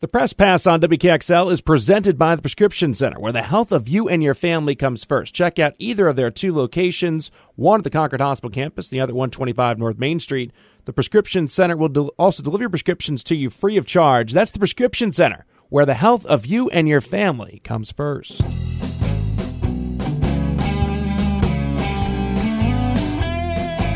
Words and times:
The 0.00 0.06
Press 0.06 0.32
Pass 0.32 0.64
on 0.64 0.80
WKXL 0.80 1.50
is 1.50 1.60
presented 1.60 2.16
by 2.16 2.36
the 2.36 2.42
Prescription 2.42 2.94
Center, 2.94 3.18
where 3.18 3.32
the 3.32 3.42
health 3.42 3.72
of 3.72 3.88
you 3.88 4.08
and 4.08 4.22
your 4.22 4.34
family 4.34 4.76
comes 4.76 5.02
first. 5.02 5.34
Check 5.34 5.58
out 5.58 5.74
either 5.80 6.06
of 6.06 6.14
their 6.14 6.30
two 6.30 6.54
locations, 6.54 7.32
one 7.56 7.80
at 7.80 7.84
the 7.84 7.90
Concord 7.90 8.20
Hospital 8.20 8.54
campus, 8.54 8.88
the 8.90 9.00
other 9.00 9.12
125 9.12 9.76
North 9.76 9.98
Main 9.98 10.20
Street. 10.20 10.52
The 10.84 10.92
Prescription 10.92 11.48
Center 11.48 11.76
will 11.76 12.14
also 12.16 12.44
deliver 12.44 12.62
your 12.62 12.70
prescriptions 12.70 13.24
to 13.24 13.34
you 13.34 13.50
free 13.50 13.76
of 13.76 13.86
charge. 13.86 14.32
That's 14.32 14.52
the 14.52 14.60
Prescription 14.60 15.10
Center, 15.10 15.44
where 15.68 15.84
the 15.84 15.94
health 15.94 16.24
of 16.26 16.46
you 16.46 16.70
and 16.70 16.86
your 16.86 17.00
family 17.00 17.60
comes 17.64 17.90
first. 17.90 18.40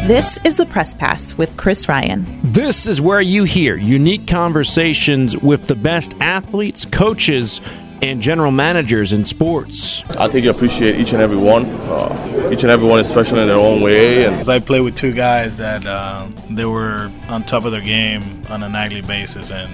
This 0.07 0.37
is 0.45 0.57
the 0.57 0.67
Press 0.67 0.95
Pass 0.95 1.39
with 1.39 1.57
Chris 1.57 1.89
Ryan. 1.89 2.27
This 2.43 2.89
is 2.89 3.01
where 3.01 3.21
you 3.21 3.45
hear 3.45 3.77
unique 3.77 4.27
conversations 4.27 5.37
with 5.37 5.69
the 5.69 5.77
best 5.77 6.15
athletes, 6.21 6.85
coaches, 6.85 7.61
and 8.03 8.21
general 8.21 8.51
managers 8.51 9.13
in 9.13 9.25
sports. 9.25 10.03
I 10.19 10.27
think 10.27 10.45
you 10.45 10.51
appreciate 10.51 10.99
each 10.99 11.13
and 11.13 11.23
every 11.23 11.37
one. 11.37 11.67
Uh, 11.67 12.49
each 12.53 12.65
and 12.65 12.73
every 12.73 12.89
one 12.89 12.99
is 12.99 13.07
special 13.09 13.39
in 13.39 13.47
their 13.47 13.57
own 13.57 13.81
way. 13.81 14.25
And 14.25 14.47
I 14.49 14.59
play 14.59 14.81
with 14.81 14.97
two 14.97 15.13
guys 15.13 15.57
that 15.59 15.87
uh, 15.87 16.27
they 16.51 16.65
were 16.65 17.09
on 17.29 17.45
top 17.45 17.65
of 17.65 17.71
their 17.71 17.81
game 17.81 18.25
on 18.51 18.65
a 18.65 18.69
nightly 18.69 19.03
basis, 19.03 19.53
and 19.53 19.71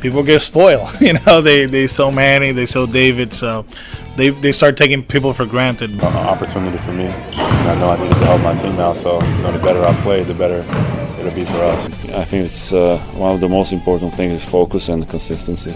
people 0.00 0.22
get 0.22 0.42
spoiled. 0.42 0.90
You 1.00 1.14
know, 1.26 1.40
they 1.40 1.66
they 1.66 1.86
saw 1.86 2.10
Manny, 2.10 2.52
they 2.52 2.66
saw 2.66 2.86
David, 2.86 3.32
so 3.32 3.64
they, 4.16 4.30
they 4.30 4.52
start 4.52 4.76
taking 4.76 5.02
people 5.02 5.32
for 5.32 5.46
granted. 5.46 5.98
Uh, 6.00 6.06
opportunity 6.06 6.78
for 6.78 6.92
me. 6.92 7.06
I 7.06 7.74
know 7.76 7.90
I 7.90 7.96
needed 7.96 8.16
to 8.16 8.24
help 8.24 8.42
my 8.42 8.54
team 8.54 8.78
out, 8.78 8.96
so 8.96 9.22
you 9.22 9.42
know, 9.42 9.52
the 9.52 9.58
better 9.58 9.84
I 9.84 9.94
play, 10.02 10.22
the 10.24 10.34
better 10.34 10.64
it'll 11.18 11.34
be 11.34 11.44
for 11.44 11.62
us. 11.64 11.86
I 12.10 12.24
think 12.24 12.46
it's 12.46 12.72
uh, 12.72 12.98
one 13.14 13.32
of 13.32 13.40
the 13.40 13.48
most 13.48 13.72
important 13.72 14.14
things 14.14 14.32
is 14.34 14.44
focus 14.44 14.88
and 14.88 15.08
consistency. 15.08 15.72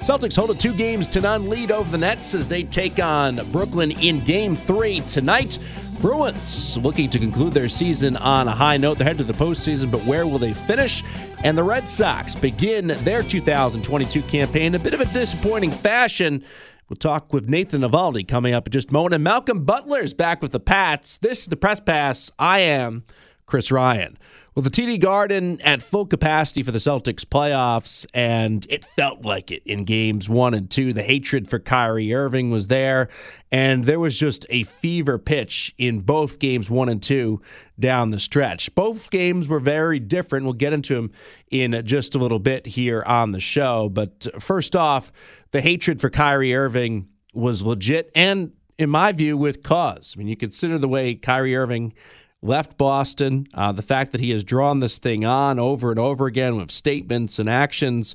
Celtics 0.00 0.36
hold 0.36 0.50
a 0.50 0.54
two 0.54 0.72
games 0.74 1.08
to 1.08 1.20
none 1.20 1.48
lead 1.48 1.72
over 1.72 1.90
the 1.90 1.98
Nets 1.98 2.32
as 2.32 2.46
they 2.46 2.62
take 2.62 3.00
on 3.00 3.40
Brooklyn 3.50 3.90
in 3.90 4.20
game 4.20 4.54
three 4.54 5.00
tonight. 5.00 5.58
Bruins 6.00 6.78
looking 6.78 7.10
to 7.10 7.18
conclude 7.18 7.52
their 7.52 7.68
season 7.68 8.16
on 8.16 8.46
a 8.46 8.52
high 8.52 8.76
note. 8.76 8.98
They're 8.98 9.06
headed 9.06 9.26
to 9.26 9.32
the 9.32 9.44
postseason, 9.44 9.90
but 9.90 10.00
where 10.02 10.26
will 10.26 10.38
they 10.38 10.52
finish? 10.52 11.02
And 11.44 11.58
the 11.58 11.64
Red 11.64 11.88
Sox 11.88 12.36
begin 12.36 12.88
their 12.88 13.22
2022 13.22 14.22
campaign 14.22 14.74
a 14.74 14.78
bit 14.78 14.94
of 14.94 15.00
a 15.00 15.06
disappointing 15.06 15.70
fashion. 15.70 16.44
We'll 16.88 16.96
talk 16.96 17.32
with 17.32 17.48
Nathan 17.48 17.82
Eovaldi 17.82 18.26
coming 18.26 18.54
up 18.54 18.66
in 18.68 18.72
just 18.72 18.90
a 18.90 18.92
moment. 18.94 19.14
And 19.14 19.24
Malcolm 19.24 19.64
Butler 19.64 20.00
is 20.00 20.14
back 20.14 20.40
with 20.40 20.52
the 20.52 20.60
Pats. 20.60 21.18
This 21.18 21.40
is 21.40 21.46
the 21.46 21.56
Press 21.56 21.80
Pass. 21.80 22.30
I 22.38 22.60
am 22.60 23.04
Chris 23.46 23.72
Ryan. 23.72 24.16
Well, 24.58 24.64
the 24.64 24.70
TD 24.70 24.98
Garden 24.98 25.60
at 25.62 25.82
full 25.82 26.04
capacity 26.04 26.64
for 26.64 26.72
the 26.72 26.80
Celtics 26.80 27.24
playoffs, 27.24 28.04
and 28.12 28.66
it 28.68 28.84
felt 28.84 29.24
like 29.24 29.52
it 29.52 29.62
in 29.64 29.84
games 29.84 30.28
one 30.28 30.52
and 30.52 30.68
two. 30.68 30.92
The 30.92 31.04
hatred 31.04 31.48
for 31.48 31.60
Kyrie 31.60 32.12
Irving 32.12 32.50
was 32.50 32.66
there, 32.66 33.08
and 33.52 33.84
there 33.84 34.00
was 34.00 34.18
just 34.18 34.46
a 34.50 34.64
fever 34.64 35.16
pitch 35.16 35.76
in 35.78 36.00
both 36.00 36.40
games 36.40 36.72
one 36.72 36.88
and 36.88 37.00
two 37.00 37.40
down 37.78 38.10
the 38.10 38.18
stretch. 38.18 38.74
Both 38.74 39.12
games 39.12 39.46
were 39.46 39.60
very 39.60 40.00
different. 40.00 40.44
We'll 40.44 40.54
get 40.54 40.72
into 40.72 40.96
them 40.96 41.12
in 41.52 41.80
just 41.86 42.16
a 42.16 42.18
little 42.18 42.40
bit 42.40 42.66
here 42.66 43.04
on 43.06 43.30
the 43.30 43.38
show. 43.38 43.88
But 43.88 44.26
first 44.40 44.74
off, 44.74 45.12
the 45.52 45.60
hatred 45.60 46.00
for 46.00 46.10
Kyrie 46.10 46.56
Irving 46.56 47.06
was 47.32 47.62
legit 47.62 48.10
and 48.12 48.50
in 48.76 48.90
my 48.90 49.10
view, 49.12 49.36
with 49.36 49.62
cause. 49.62 50.14
I 50.16 50.18
mean, 50.18 50.28
you 50.28 50.36
consider 50.36 50.78
the 50.78 50.88
way 50.88 51.16
Kyrie 51.16 51.56
Irving 51.56 51.94
left 52.42 52.78
Boston, 52.78 53.46
uh, 53.54 53.72
the 53.72 53.82
fact 53.82 54.12
that 54.12 54.20
he 54.20 54.30
has 54.30 54.44
drawn 54.44 54.80
this 54.80 54.98
thing 54.98 55.24
on 55.24 55.58
over 55.58 55.90
and 55.90 55.98
over 55.98 56.26
again 56.26 56.56
with 56.56 56.70
statements 56.70 57.38
and 57.38 57.48
actions, 57.48 58.14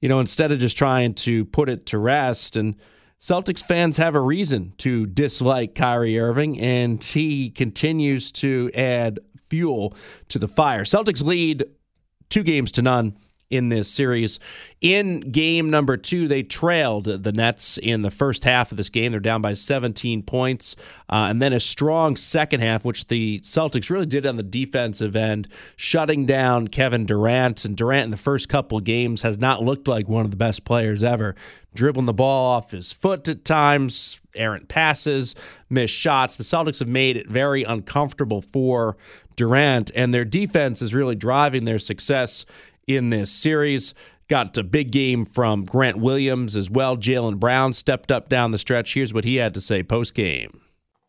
you 0.00 0.08
know, 0.08 0.20
instead 0.20 0.52
of 0.52 0.58
just 0.58 0.78
trying 0.78 1.14
to 1.14 1.44
put 1.46 1.68
it 1.68 1.86
to 1.86 1.98
rest. 1.98 2.56
And 2.56 2.76
Celtics 3.20 3.64
fans 3.64 3.96
have 3.96 4.14
a 4.14 4.20
reason 4.20 4.74
to 4.78 5.06
dislike 5.06 5.74
Kyrie 5.74 6.18
Irving, 6.18 6.60
and 6.60 7.02
he 7.02 7.50
continues 7.50 8.30
to 8.32 8.70
add 8.74 9.18
fuel 9.48 9.94
to 10.28 10.38
the 10.38 10.48
fire. 10.48 10.84
Celtics 10.84 11.24
lead 11.24 11.64
two 12.28 12.42
games 12.42 12.72
to 12.72 12.82
none 12.82 13.16
in 13.50 13.68
this 13.68 13.90
series. 13.90 14.40
In 14.80 15.20
game 15.20 15.70
number 15.70 15.96
two, 15.96 16.28
they 16.28 16.42
trailed 16.42 17.04
the 17.04 17.32
Nets 17.32 17.78
in 17.78 18.02
the 18.02 18.10
first 18.10 18.44
half 18.44 18.70
of 18.70 18.76
this 18.76 18.90
game. 18.90 19.12
They're 19.12 19.20
down 19.20 19.42
by 19.42 19.54
17 19.54 20.22
points. 20.22 20.76
Uh, 21.08 21.28
and 21.30 21.40
then 21.40 21.52
a 21.52 21.60
strong 21.60 22.16
second 22.16 22.60
half, 22.60 22.84
which 22.84 23.06
the 23.08 23.40
Celtics 23.40 23.90
really 23.90 24.06
did 24.06 24.26
on 24.26 24.36
the 24.36 24.42
defensive 24.42 25.14
end, 25.16 25.48
shutting 25.76 26.26
down 26.26 26.68
Kevin 26.68 27.06
Durant. 27.06 27.64
And 27.64 27.76
Durant 27.76 28.06
in 28.06 28.10
the 28.10 28.16
first 28.16 28.48
couple 28.48 28.78
of 28.78 28.84
games 28.84 29.22
has 29.22 29.38
not 29.38 29.62
looked 29.62 29.88
like 29.88 30.08
one 30.08 30.24
of 30.24 30.30
the 30.30 30.36
best 30.36 30.64
players 30.64 31.04
ever. 31.04 31.34
Dribbling 31.74 32.06
the 32.06 32.12
ball 32.12 32.52
off 32.52 32.70
his 32.70 32.92
foot 32.92 33.28
at 33.28 33.44
times, 33.44 34.20
errant 34.34 34.68
passes, 34.68 35.34
missed 35.68 35.94
shots. 35.94 36.36
The 36.36 36.44
Celtics 36.44 36.78
have 36.78 36.88
made 36.88 37.16
it 37.16 37.28
very 37.28 37.64
uncomfortable 37.64 38.40
for 38.40 38.96
Durant, 39.36 39.90
and 39.94 40.14
their 40.14 40.24
defense 40.24 40.82
is 40.82 40.94
really 40.94 41.16
driving 41.16 41.64
their 41.64 41.78
success 41.78 42.46
in 42.86 43.10
this 43.10 43.30
series. 43.30 43.94
Got 44.28 44.56
a 44.56 44.64
big 44.64 44.90
game 44.90 45.24
from 45.24 45.64
Grant 45.64 45.98
Williams 45.98 46.56
as 46.56 46.70
well. 46.70 46.96
Jaylen 46.96 47.38
Brown 47.38 47.72
stepped 47.72 48.10
up 48.10 48.28
down 48.28 48.52
the 48.52 48.58
stretch. 48.58 48.94
Here's 48.94 49.12
what 49.12 49.24
he 49.24 49.36
had 49.36 49.52
to 49.54 49.60
say 49.60 49.82
post 49.82 50.14
game. 50.14 50.60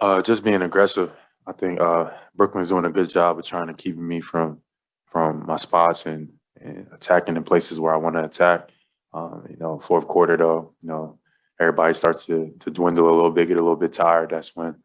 Uh, 0.02 0.22
just 0.22 0.44
being 0.44 0.62
aggressive. 0.62 1.12
I 1.48 1.54
think 1.54 1.80
uh, 1.80 2.10
Brooklyn's 2.36 2.70
doing 2.70 2.86
a 2.86 2.90
good 2.90 3.10
job 3.10 3.40
of 3.40 3.46
trying 3.46 3.68
to 3.68 3.74
keep 3.74 3.98
me 3.98 4.20
from 4.20 4.60
from 5.06 5.46
my 5.46 5.56
spots 5.56 6.06
and, 6.06 6.34
and 6.60 6.88
attacking 6.94 7.38
in 7.38 7.44
places 7.44 7.80
where 7.80 7.94
I 7.94 7.98
want 7.98 8.16
to 8.16 8.26
attack. 8.26 8.70
Um, 9.14 9.48
you 9.50 9.56
know, 9.58 9.80
fourth 9.80 10.08
quarter 10.08 10.36
though, 10.36 10.74
you 10.82 10.90
know, 10.90 11.18
everybody 11.60 11.94
starts 11.94 12.26
to 12.26 12.54
to 12.60 12.70
dwindle 12.70 13.10
a 13.10 13.16
little 13.16 13.32
bit, 13.32 13.48
get 13.48 13.58
a 13.58 13.62
little 13.62 13.78
bit 13.78 13.94
tired. 13.94 14.32
That's 14.32 14.54
when 14.56 14.76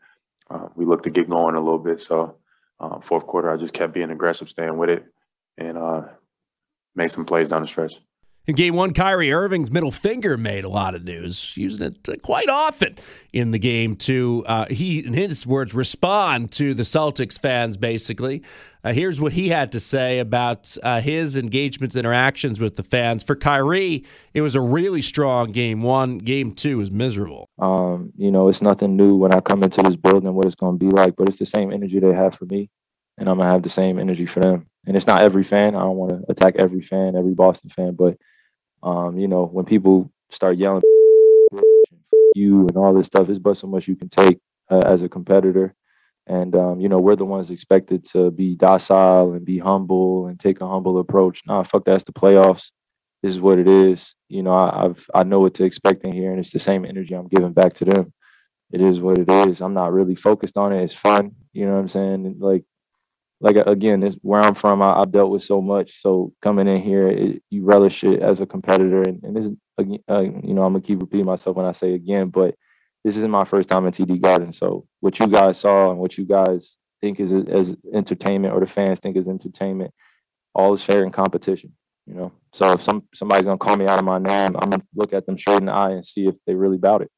uh, 0.48 0.68
we 0.76 0.84
look 0.84 1.02
to 1.02 1.10
get 1.10 1.28
going 1.28 1.56
a 1.56 1.60
little 1.60 1.78
bit. 1.78 2.00
So 2.00 2.36
uh, 2.78 3.00
fourth 3.00 3.26
quarter, 3.26 3.50
I 3.50 3.56
just 3.56 3.72
kept 3.72 3.92
being 3.92 4.10
aggressive, 4.10 4.48
staying 4.48 4.76
with 4.76 4.90
it, 4.90 5.04
and 5.58 5.76
uh, 5.76 6.02
made 6.94 7.10
some 7.10 7.24
plays 7.24 7.48
down 7.48 7.62
the 7.62 7.68
stretch. 7.68 7.94
In 8.46 8.56
game 8.56 8.74
one, 8.74 8.94
Kyrie 8.94 9.32
Irving's 9.32 9.70
middle 9.70 9.90
finger 9.90 10.36
made 10.36 10.64
a 10.64 10.68
lot 10.68 10.94
of 10.94 11.04
news, 11.04 11.56
using 11.56 11.86
it 11.86 12.08
uh, 12.08 12.14
quite 12.22 12.48
often 12.48 12.96
in 13.32 13.50
the 13.50 13.58
game 13.58 13.94
to, 13.96 14.44
uh, 14.46 14.64
he, 14.64 15.06
in 15.06 15.12
his 15.12 15.46
words, 15.46 15.74
respond 15.74 16.50
to 16.52 16.72
the 16.72 16.82
Celtics 16.82 17.38
fans, 17.38 17.76
basically. 17.76 18.42
Uh, 18.82 18.94
here's 18.94 19.20
what 19.20 19.34
he 19.34 19.50
had 19.50 19.70
to 19.72 19.78
say 19.78 20.18
about 20.18 20.74
uh, 20.82 21.02
his 21.02 21.36
engagements, 21.36 21.94
interactions 21.94 22.58
with 22.58 22.76
the 22.76 22.82
fans. 22.82 23.22
For 23.22 23.36
Kyrie, 23.36 24.04
it 24.32 24.40
was 24.40 24.56
a 24.56 24.60
really 24.60 25.02
strong 25.02 25.52
game 25.52 25.82
one. 25.82 26.16
Game 26.16 26.50
two 26.50 26.78
was 26.78 26.90
miserable. 26.90 27.46
Um, 27.60 28.10
you 28.16 28.32
know, 28.32 28.48
it's 28.48 28.62
nothing 28.62 28.96
new 28.96 29.16
when 29.16 29.32
I 29.32 29.40
come 29.40 29.62
into 29.62 29.82
this 29.82 29.96
building, 29.96 30.32
what 30.32 30.46
it's 30.46 30.54
going 30.54 30.78
to 30.78 30.84
be 30.84 30.90
like, 30.90 31.14
but 31.14 31.28
it's 31.28 31.38
the 31.38 31.46
same 31.46 31.70
energy 31.70 32.00
they 32.00 32.14
have 32.14 32.34
for 32.34 32.46
me, 32.46 32.70
and 33.18 33.28
I'm 33.28 33.36
going 33.36 33.46
to 33.46 33.52
have 33.52 33.62
the 33.62 33.68
same 33.68 33.98
energy 33.98 34.24
for 34.24 34.40
them 34.40 34.69
and 34.86 34.96
it's 34.96 35.06
not 35.06 35.22
every 35.22 35.44
fan. 35.44 35.74
I 35.74 35.80
don't 35.80 35.96
want 35.96 36.12
to 36.12 36.30
attack 36.30 36.56
every 36.58 36.82
fan, 36.82 37.16
every 37.16 37.34
Boston 37.34 37.70
fan, 37.70 37.94
but 37.94 38.16
um, 38.82 39.18
you 39.18 39.28
know, 39.28 39.44
when 39.44 39.64
people 39.64 40.10
start 40.30 40.56
yelling 40.56 40.82
you 42.34 42.66
and 42.66 42.76
all 42.76 42.94
this 42.94 43.06
stuff, 43.06 43.28
it's 43.28 43.38
but 43.38 43.56
so 43.56 43.66
much 43.66 43.88
you 43.88 43.96
can 43.96 44.08
take 44.08 44.38
uh, 44.70 44.82
as 44.86 45.02
a 45.02 45.08
competitor. 45.08 45.74
And 46.26 46.54
um, 46.54 46.80
you 46.80 46.88
know, 46.88 46.98
we're 46.98 47.16
the 47.16 47.24
ones 47.24 47.50
expected 47.50 48.04
to 48.10 48.30
be 48.30 48.54
docile 48.54 49.32
and 49.32 49.44
be 49.44 49.58
humble 49.58 50.26
and 50.28 50.38
take 50.38 50.60
a 50.60 50.68
humble 50.68 50.98
approach. 50.98 51.42
Nah, 51.46 51.62
fuck 51.64 51.84
that's 51.84 52.04
the 52.04 52.12
playoffs. 52.12 52.70
This 53.22 53.32
is 53.32 53.40
what 53.40 53.58
it 53.58 53.68
is. 53.68 54.14
You 54.28 54.42
know, 54.42 54.52
I, 54.52 54.84
I've 54.86 55.06
I 55.14 55.24
know 55.24 55.40
what 55.40 55.54
to 55.54 55.64
expect 55.64 56.04
in 56.04 56.12
here, 56.12 56.30
and 56.30 56.38
it's 56.38 56.52
the 56.52 56.58
same 56.58 56.84
energy 56.84 57.14
I'm 57.14 57.28
giving 57.28 57.52
back 57.52 57.74
to 57.74 57.84
them. 57.84 58.12
It 58.72 58.80
is 58.80 59.00
what 59.00 59.18
it 59.18 59.28
is. 59.48 59.60
I'm 59.60 59.74
not 59.74 59.92
really 59.92 60.14
focused 60.14 60.56
on 60.56 60.72
it. 60.72 60.82
It's 60.82 60.94
fun. 60.94 61.32
You 61.52 61.66
know 61.66 61.72
what 61.72 61.80
I'm 61.80 61.88
saying? 61.88 62.36
Like 62.38 62.64
like 63.40 63.56
again, 63.56 64.02
it's 64.02 64.16
where 64.20 64.40
I'm 64.40 64.54
from, 64.54 64.82
I, 64.82 64.98
have 64.98 65.12
dealt 65.12 65.30
with 65.30 65.42
so 65.42 65.62
much. 65.62 66.00
So 66.02 66.32
coming 66.42 66.68
in 66.68 66.82
here, 66.82 67.08
it, 67.08 67.42
you 67.48 67.64
relish 67.64 68.04
it 68.04 68.20
as 68.20 68.40
a 68.40 68.46
competitor, 68.46 69.02
and, 69.02 69.22
and 69.24 69.34
this, 69.34 69.46
is, 69.46 69.52
uh, 69.78 70.20
you 70.20 70.54
know, 70.54 70.62
I'm 70.62 70.74
gonna 70.74 70.82
keep 70.82 71.00
repeating 71.00 71.26
myself 71.26 71.56
when 71.56 71.66
I 71.66 71.72
say 71.72 71.94
again, 71.94 72.28
but 72.28 72.54
this 73.02 73.16
isn't 73.16 73.30
my 73.30 73.44
first 73.44 73.70
time 73.70 73.86
in 73.86 73.92
TD 73.92 74.20
Garden. 74.20 74.52
So 74.52 74.86
what 75.00 75.18
you 75.18 75.26
guys 75.26 75.58
saw 75.58 75.90
and 75.90 75.98
what 75.98 76.18
you 76.18 76.24
guys 76.24 76.76
think 77.00 77.18
is 77.18 77.34
as 77.34 77.74
entertainment, 77.94 78.52
or 78.52 78.60
the 78.60 78.66
fans 78.66 79.00
think 79.00 79.16
is 79.16 79.26
entertainment, 79.26 79.94
all 80.54 80.74
is 80.74 80.82
fair 80.82 81.02
in 81.02 81.10
competition. 81.10 81.72
You 82.06 82.14
know, 82.14 82.32
so 82.52 82.72
if 82.72 82.82
some 82.82 83.04
somebody's 83.14 83.46
gonna 83.46 83.56
call 83.56 83.76
me 83.76 83.86
out 83.86 83.98
of 83.98 84.04
my 84.04 84.18
name, 84.18 84.54
I'm 84.58 84.68
gonna 84.68 84.82
look 84.94 85.14
at 85.14 85.24
them 85.24 85.38
straight 85.38 85.58
in 85.58 85.66
the 85.66 85.72
eye 85.72 85.92
and 85.92 86.04
see 86.04 86.26
if 86.26 86.34
they 86.46 86.54
really 86.54 86.76
about 86.76 87.00
it. 87.00 87.10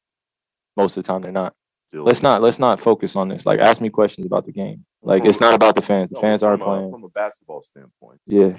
Most 0.77 0.95
of 0.95 1.03
the 1.03 1.07
time, 1.07 1.21
they're 1.21 1.33
not 1.33 1.53
let's 1.91 2.23
not 2.23 2.41
let's 2.41 2.59
not 2.59 2.79
focus 2.79 3.17
on 3.17 3.27
this. 3.27 3.45
Like, 3.45 3.59
ask 3.59 3.81
me 3.81 3.89
questions 3.89 4.25
about 4.25 4.45
the 4.45 4.53
game. 4.53 4.85
Like, 5.03 5.25
it's 5.25 5.41
not 5.41 5.53
about 5.53 5.75
the 5.75 5.81
fans. 5.81 6.09
The 6.09 6.19
fans 6.19 6.43
aren't 6.43 6.63
playing. 6.63 6.91
From 6.91 7.03
a 7.03 7.09
basketball 7.09 7.61
standpoint, 7.61 8.21
yeah. 8.25 8.53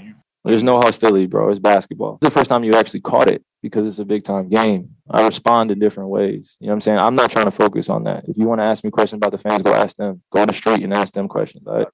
There's 0.44 0.62
no 0.62 0.78
hostility, 0.78 1.26
bro. 1.26 1.48
It's 1.48 1.58
basketball. 1.58 2.16
It's 2.16 2.26
the 2.26 2.30
first 2.30 2.50
time 2.50 2.64
you 2.64 2.74
actually 2.74 3.00
caught 3.00 3.30
it 3.30 3.42
because 3.62 3.86
it's 3.86 3.98
a 3.98 4.04
big 4.04 4.24
time 4.24 4.50
game. 4.50 4.90
I 5.10 5.24
respond 5.24 5.70
in 5.70 5.78
different 5.78 6.10
ways. 6.10 6.58
You 6.60 6.66
know 6.66 6.72
what 6.72 6.74
I'm 6.74 6.80
saying? 6.82 6.98
I'm 6.98 7.14
not 7.14 7.30
trying 7.30 7.46
to 7.46 7.50
focus 7.50 7.88
on 7.88 8.04
that. 8.04 8.28
If 8.28 8.36
you 8.36 8.46
want 8.46 8.60
to 8.60 8.64
ask 8.64 8.84
me 8.84 8.90
questions 8.90 9.18
about 9.18 9.32
the 9.32 9.38
fans, 9.38 9.62
go 9.62 9.72
ask 9.72 9.96
them. 9.96 10.20
Go 10.30 10.40
on 10.40 10.48
the 10.48 10.52
street 10.52 10.82
and 10.82 10.92
ask 10.92 11.14
them 11.14 11.28
questions. 11.28 11.64
Right? 11.66 11.86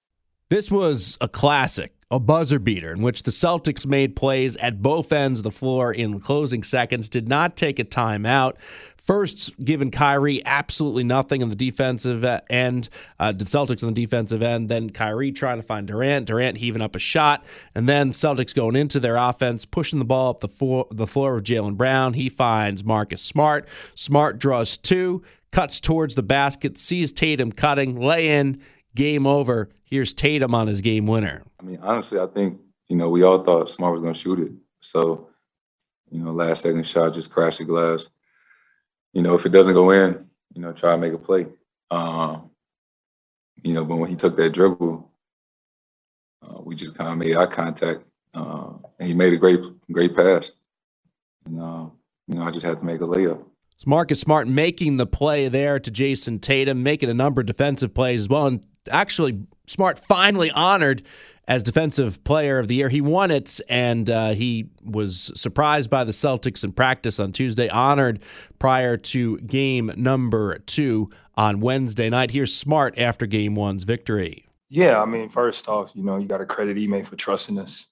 This 0.48 0.68
was 0.68 1.16
a 1.20 1.28
classic 1.28 1.94
a 2.10 2.18
buzzer 2.18 2.58
beater 2.58 2.92
in 2.92 3.02
which 3.02 3.22
the 3.22 3.30
Celtics 3.30 3.86
made 3.86 4.16
plays 4.16 4.56
at 4.56 4.82
both 4.82 5.12
ends 5.12 5.38
of 5.38 5.44
the 5.44 5.50
floor 5.50 5.92
in 5.92 6.18
closing 6.18 6.62
seconds, 6.62 7.08
did 7.08 7.28
not 7.28 7.56
take 7.56 7.78
a 7.78 7.84
timeout. 7.84 8.58
First, 8.96 9.58
given 9.64 9.90
Kyrie 9.90 10.44
absolutely 10.44 11.04
nothing 11.04 11.42
on 11.42 11.48
the 11.48 11.56
defensive 11.56 12.24
end, 12.50 12.88
uh, 13.18 13.32
the 13.32 13.44
Celtics 13.44 13.82
on 13.82 13.94
the 13.94 14.02
defensive 14.02 14.42
end. 14.42 14.68
Then 14.68 14.90
Kyrie 14.90 15.32
trying 15.32 15.56
to 15.56 15.62
find 15.62 15.86
Durant, 15.86 16.26
Durant 16.26 16.58
heaving 16.58 16.82
up 16.82 16.96
a 16.96 16.98
shot, 16.98 17.44
and 17.74 17.88
then 17.88 18.12
Celtics 18.12 18.54
going 18.54 18.76
into 18.76 19.00
their 19.00 19.16
offense, 19.16 19.64
pushing 19.64 20.00
the 20.00 20.04
ball 20.04 20.30
up 20.30 20.40
the 20.40 20.48
floor, 20.48 20.86
the 20.90 21.06
floor 21.06 21.36
of 21.36 21.44
Jaylen 21.44 21.76
Brown. 21.76 22.14
He 22.14 22.28
finds 22.28 22.84
Marcus 22.84 23.22
Smart. 23.22 23.68
Smart 23.94 24.38
draws 24.38 24.76
two, 24.76 25.22
cuts 25.52 25.80
towards 25.80 26.14
the 26.14 26.22
basket, 26.22 26.76
sees 26.76 27.12
Tatum 27.12 27.52
cutting, 27.52 27.98
lay 27.98 28.28
in, 28.28 28.60
game 28.94 29.26
over. 29.26 29.70
Here's 29.90 30.14
Tatum 30.14 30.54
on 30.54 30.68
his 30.68 30.80
game 30.80 31.06
winner. 31.06 31.42
I 31.58 31.64
mean, 31.64 31.80
honestly, 31.82 32.20
I 32.20 32.26
think, 32.26 32.60
you 32.88 32.96
know, 32.96 33.10
we 33.10 33.24
all 33.24 33.42
thought 33.42 33.68
Smart 33.68 33.92
was 33.92 34.00
going 34.00 34.14
to 34.14 34.20
shoot 34.20 34.38
it. 34.38 34.52
So, 34.78 35.28
you 36.10 36.20
know, 36.20 36.30
last 36.30 36.62
second 36.62 36.86
shot 36.86 37.14
just 37.14 37.30
crashed 37.30 37.58
the 37.58 37.64
glass. 37.64 38.08
You 39.12 39.22
know, 39.22 39.34
if 39.34 39.44
it 39.46 39.48
doesn't 39.48 39.74
go 39.74 39.90
in, 39.90 40.26
you 40.54 40.60
know, 40.60 40.72
try 40.72 40.92
to 40.92 40.98
make 40.98 41.12
a 41.12 41.18
play. 41.18 41.46
Um, 41.90 42.50
you 43.64 43.74
know, 43.74 43.84
but 43.84 43.96
when 43.96 44.08
he 44.08 44.14
took 44.14 44.36
that 44.36 44.50
dribble, 44.50 45.10
uh, 46.42 46.60
we 46.64 46.76
just 46.76 46.94
kind 46.94 47.10
of 47.10 47.18
made 47.18 47.36
eye 47.36 47.46
contact, 47.46 48.04
uh, 48.32 48.70
and 48.98 49.08
he 49.08 49.14
made 49.14 49.32
a 49.32 49.36
great, 49.36 49.60
great 49.90 50.16
pass. 50.16 50.52
And 51.44 51.60
uh, 51.60 51.86
you 52.28 52.36
know, 52.36 52.42
I 52.42 52.50
just 52.50 52.64
had 52.64 52.78
to 52.78 52.84
make 52.84 53.00
a 53.00 53.04
layup. 53.04 53.44
It's 53.80 53.86
Marcus 53.86 54.20
Smart 54.20 54.46
making 54.46 54.98
the 54.98 55.06
play 55.06 55.48
there 55.48 55.78
to 55.78 55.90
Jayson 55.90 56.38
Tatum, 56.38 56.82
making 56.82 57.08
a 57.08 57.14
number 57.14 57.40
of 57.40 57.46
defensive 57.46 57.94
plays 57.94 58.20
as 58.20 58.28
well. 58.28 58.46
And 58.46 58.62
actually, 58.90 59.40
Smart 59.66 59.98
finally 59.98 60.50
honored 60.50 61.00
as 61.48 61.62
Defensive 61.62 62.22
Player 62.22 62.58
of 62.58 62.68
the 62.68 62.74
Year. 62.74 62.90
He 62.90 63.00
won 63.00 63.30
it, 63.30 63.58
and 63.70 64.10
uh, 64.10 64.34
he 64.34 64.68
was 64.84 65.32
surprised 65.34 65.88
by 65.88 66.04
the 66.04 66.12
Celtics 66.12 66.62
in 66.62 66.72
practice 66.72 67.18
on 67.18 67.32
Tuesday, 67.32 67.70
honored 67.70 68.22
prior 68.58 68.98
to 68.98 69.38
game 69.38 69.90
number 69.96 70.58
two 70.58 71.08
on 71.34 71.60
Wednesday 71.60 72.10
night. 72.10 72.32
Here's 72.32 72.54
Smart 72.54 72.98
after 72.98 73.24
game 73.24 73.54
one's 73.54 73.84
victory. 73.84 74.46
Yeah, 74.68 75.00
I 75.00 75.06
mean, 75.06 75.30
first 75.30 75.68
off, 75.68 75.92
you 75.94 76.02
know, 76.02 76.18
you 76.18 76.28
got 76.28 76.38
to 76.38 76.44
credit 76.44 76.76
Ime 76.76 77.02
for 77.02 77.16
trusting 77.16 77.58
us 77.58 77.86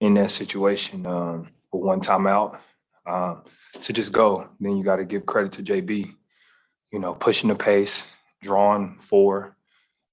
in 0.00 0.14
that 0.14 0.30
situation 0.30 1.04
um, 1.04 1.48
for 1.72 1.80
one 1.80 2.00
timeout. 2.00 2.60
Um, 3.04 3.42
to 3.82 3.92
just 3.92 4.12
go. 4.12 4.48
Then 4.60 4.76
you 4.76 4.84
got 4.84 4.96
to 4.96 5.04
give 5.04 5.26
credit 5.26 5.52
to 5.52 5.62
JB, 5.62 6.14
you 6.92 6.98
know, 6.98 7.14
pushing 7.14 7.48
the 7.48 7.54
pace, 7.54 8.04
drawing 8.42 8.98
four, 9.00 9.56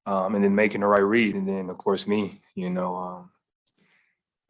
um, 0.06 0.36
and 0.36 0.44
then 0.44 0.56
making 0.56 0.82
the 0.82 0.88
right 0.88 1.02
read. 1.02 1.36
And 1.36 1.48
then, 1.48 1.70
of 1.70 1.78
course, 1.78 2.08
me, 2.08 2.42
you 2.56 2.70
know, 2.70 2.96
um, 2.96 3.30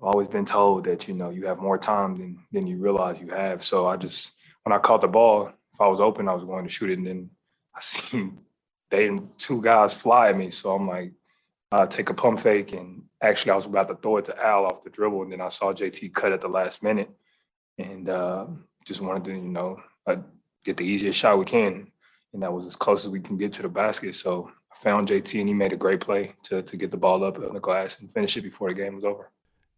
I've 0.01 0.07
always 0.07 0.27
been 0.27 0.45
told 0.45 0.85
that, 0.85 1.07
you 1.07 1.13
know, 1.13 1.29
you 1.29 1.45
have 1.45 1.59
more 1.59 1.77
time 1.77 2.17
than, 2.17 2.39
than 2.51 2.67
you 2.67 2.77
realize 2.77 3.19
you 3.19 3.29
have. 3.29 3.63
So 3.63 3.87
I 3.87 3.95
just, 3.95 4.31
when 4.63 4.73
I 4.73 4.79
caught 4.79 5.01
the 5.01 5.07
ball, 5.07 5.51
if 5.73 5.81
I 5.81 5.87
was 5.87 6.01
open, 6.01 6.27
I 6.27 6.33
was 6.33 6.43
going 6.43 6.65
to 6.65 6.69
shoot 6.69 6.89
it. 6.89 6.97
And 6.97 7.07
then 7.07 7.29
I 7.75 7.81
seen 7.81 8.39
they 8.89 9.09
two 9.37 9.61
guys 9.61 9.95
fly 9.95 10.29
at 10.29 10.37
me. 10.37 10.51
So 10.51 10.73
I'm 10.73 10.87
like, 10.87 11.11
uh, 11.71 11.87
take 11.87 12.09
a 12.11 12.13
pump 12.13 12.39
fake. 12.39 12.73
And 12.73 13.03
actually, 13.21 13.51
I 13.51 13.55
was 13.55 13.65
about 13.65 13.87
to 13.87 13.95
throw 13.95 14.17
it 14.17 14.25
to 14.25 14.39
Al 14.39 14.65
off 14.65 14.83
the 14.83 14.91
dribble. 14.91 15.23
And 15.23 15.31
then 15.31 15.41
I 15.41 15.49
saw 15.49 15.73
JT 15.73 16.13
cut 16.13 16.31
at 16.31 16.41
the 16.41 16.47
last 16.47 16.83
minute. 16.83 17.09
And, 17.79 18.07
uh, 18.07 18.45
just 18.85 19.01
wanted 19.01 19.25
to, 19.25 19.31
you 19.31 19.49
know, 19.49 19.81
uh, 20.07 20.17
get 20.63 20.77
the 20.77 20.85
easiest 20.85 21.19
shot 21.19 21.39
we 21.39 21.45
can, 21.45 21.91
and 22.33 22.43
that 22.43 22.51
was 22.51 22.65
as 22.65 22.75
close 22.75 23.05
as 23.05 23.09
we 23.09 23.19
can 23.19 23.37
get 23.37 23.53
to 23.53 23.61
the 23.61 23.69
basket. 23.69 24.15
So 24.15 24.51
I 24.71 24.75
found 24.77 25.07
JT, 25.07 25.39
and 25.39 25.47
he 25.47 25.53
made 25.53 25.73
a 25.73 25.77
great 25.77 26.01
play 26.01 26.35
to 26.43 26.61
to 26.61 26.77
get 26.77 26.91
the 26.91 26.97
ball 26.97 27.23
up 27.23 27.37
on 27.37 27.53
the 27.53 27.59
glass 27.59 27.99
and 27.99 28.11
finish 28.11 28.37
it 28.37 28.41
before 28.41 28.69
the 28.69 28.75
game 28.75 28.95
was 28.95 29.03
over. 29.03 29.29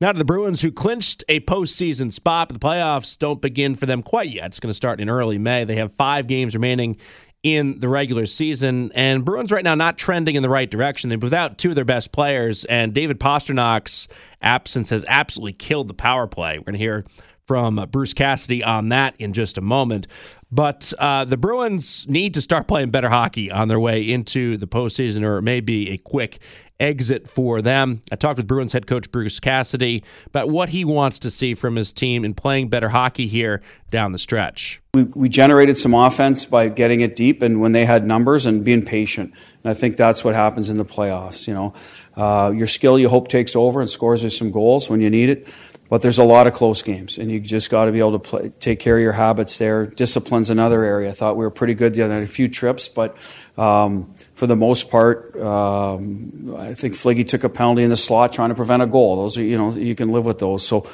Now 0.02 0.12
to 0.12 0.18
the 0.18 0.26
Bruins, 0.26 0.62
who 0.62 0.74
clinched 0.74 1.24
a 1.30 1.40
postseason 1.42 2.12
spot, 2.12 2.50
but 2.50 2.60
the 2.60 2.68
playoffs 2.68 3.18
don't 3.18 3.42
begin 3.42 3.76
for 3.76 3.86
them 3.86 4.04
quite 4.04 4.30
yet. 4.30 4.48
It's 4.48 4.60
going 4.60 4.70
to 4.70 4.74
start 4.74 5.00
in 5.00 5.10
early 5.10 5.38
May. 5.38 5.64
They 5.64 5.78
have 5.78 5.94
five 5.94 6.28
games 6.28 6.54
remaining 6.54 6.98
in 7.44 7.80
the 7.80 7.88
regular 7.88 8.26
season, 8.26 8.92
and 8.94 9.24
Bruins 9.24 9.52
right 9.52 9.64
now 9.64 9.76
not 9.76 9.98
trending 9.98 10.36
in 10.36 10.42
the 10.42 10.50
right 10.50 10.70
direction. 10.70 11.10
They're 11.10 11.20
without 11.20 11.58
two 11.58 11.70
of 11.70 11.76
their 11.76 11.86
best 11.86 12.12
players, 12.12 12.66
and 12.66 12.94
David 12.94 13.20
Pastrnak's 13.20 14.10
absence 14.42 14.90
has 14.90 15.06
absolutely 15.08 15.54
killed 15.54 15.88
the 15.88 15.94
power 15.94 16.28
play. 16.28 16.58
We're 16.58 16.66
going 16.66 16.74
to 16.74 16.80
hear 16.80 17.06
from 17.46 17.76
Bruce 17.92 18.14
Cassidy 18.14 18.64
on 18.64 18.90
that 18.90 19.16
in 19.20 19.34
just 19.34 19.58
a 19.58 19.62
moment. 19.62 20.08
But 20.52 20.94
uh, 21.00 21.26
the 21.26 21.38
Bruins 21.38 22.08
need 22.08 22.34
to 22.36 22.42
start 22.42 22.68
playing 22.68 22.92
better 22.92 23.10
hockey 23.10 23.52
on 23.52 23.68
their 23.68 23.80
way 23.80 24.10
into 24.10 24.58
the 24.58 24.68
postseason, 24.68 25.26
or 25.26 25.38
it 25.38 25.42
may 25.42 25.60
be 25.60 25.90
a 25.92 25.98
quick 25.98 26.40
exit 26.80 27.28
for 27.28 27.62
them. 27.62 28.02
I 28.12 28.16
talked 28.16 28.38
with 28.38 28.48
Bruins 28.48 28.74
head 28.74 28.86
coach 28.86 29.10
Bruce 29.12 29.40
Cassidy 29.40 30.04
about 30.28 30.50
what 30.50 30.70
he 30.70 30.84
wants 30.84 31.20
to 31.20 31.32
see 31.32 31.54
from 31.54 31.76
his 31.76 31.94
team 31.94 32.26
in 32.26 32.34
playing 32.34 32.70
better 32.70 32.90
hockey 32.90 33.28
here 33.28 33.62
down 33.92 34.12
the 34.12 34.20
stretch. 34.20 34.82
We, 34.94 35.04
we 35.04 35.30
generated 35.30 35.78
some 35.78 35.94
offense 35.94 36.46
by 36.46 36.70
getting 36.70 37.02
it 37.02 37.16
deep 37.16 37.42
and 37.42 37.62
when 37.62 37.72
they 37.72 37.86
had 37.86 38.06
numbers 38.06 38.46
and 38.46 38.64
being 38.64 38.86
patient. 38.86 39.34
And 39.64 39.72
I 39.72 39.74
think 39.74 39.98
that's 39.98 40.24
what 40.24 40.36
happens 40.36 40.70
in 40.70 40.78
the 40.78 40.86
playoffs. 40.86 41.48
You 41.48 41.54
know, 41.54 41.74
uh, 42.16 42.52
your 42.52 42.68
skill 42.68 43.00
you 43.00 43.10
hope 43.10 43.28
takes 43.30 43.56
over 43.56 43.82
and 43.82 43.90
scores 43.90 44.24
you 44.24 44.30
some 44.30 44.52
goals 44.52 44.90
when 44.90 45.02
you 45.02 45.10
need 45.10 45.30
it. 45.30 45.48
But 45.88 46.02
there's 46.02 46.18
a 46.18 46.24
lot 46.24 46.48
of 46.48 46.54
close 46.54 46.82
games, 46.82 47.20
and 47.20 47.32
you 47.32 47.40
just 47.40 47.70
got 47.70 47.86
to 47.86 47.92
be 47.92 48.00
able 48.00 48.14
to 48.14 48.20
play, 48.20 48.50
take 48.60 48.80
care 48.80 48.98
of 48.98 49.04
your 49.04 49.12
habits 49.12 49.60
there. 49.60 49.86
Discipline's 49.86 50.50
another 50.50 50.84
area. 50.84 51.10
I 51.10 51.14
thought 51.14 51.38
we 51.38 51.46
were 51.46 51.52
pretty 51.52 51.76
good 51.76 51.94
the 51.94 52.02
other 52.02 52.16
night. 52.16 52.24
A 52.24 52.28
few 52.28 52.48
trips, 52.48 52.88
but 52.88 53.16
um, 53.56 54.16
for 54.34 54.48
the 54.48 54.56
most 54.56 54.90
part, 54.90 55.40
um, 55.40 56.56
I 56.58 56.74
think 56.74 56.96
Fliggy 56.96 57.28
took 57.28 57.44
a 57.44 57.50
penalty 57.50 57.84
in 57.84 57.92
the 57.92 57.98
slot 57.98 58.34
trying 58.34 58.50
to 58.50 58.56
prevent 58.56 58.82
a 58.82 58.88
goal. 58.88 59.18
Those 59.18 59.38
are, 59.38 59.44
you 59.44 59.60
know, 59.60 59.72
you 59.72 59.94
can 59.94 60.10
live 60.10 60.26
with 60.26 60.40
those. 60.40 60.68
So 60.68 60.90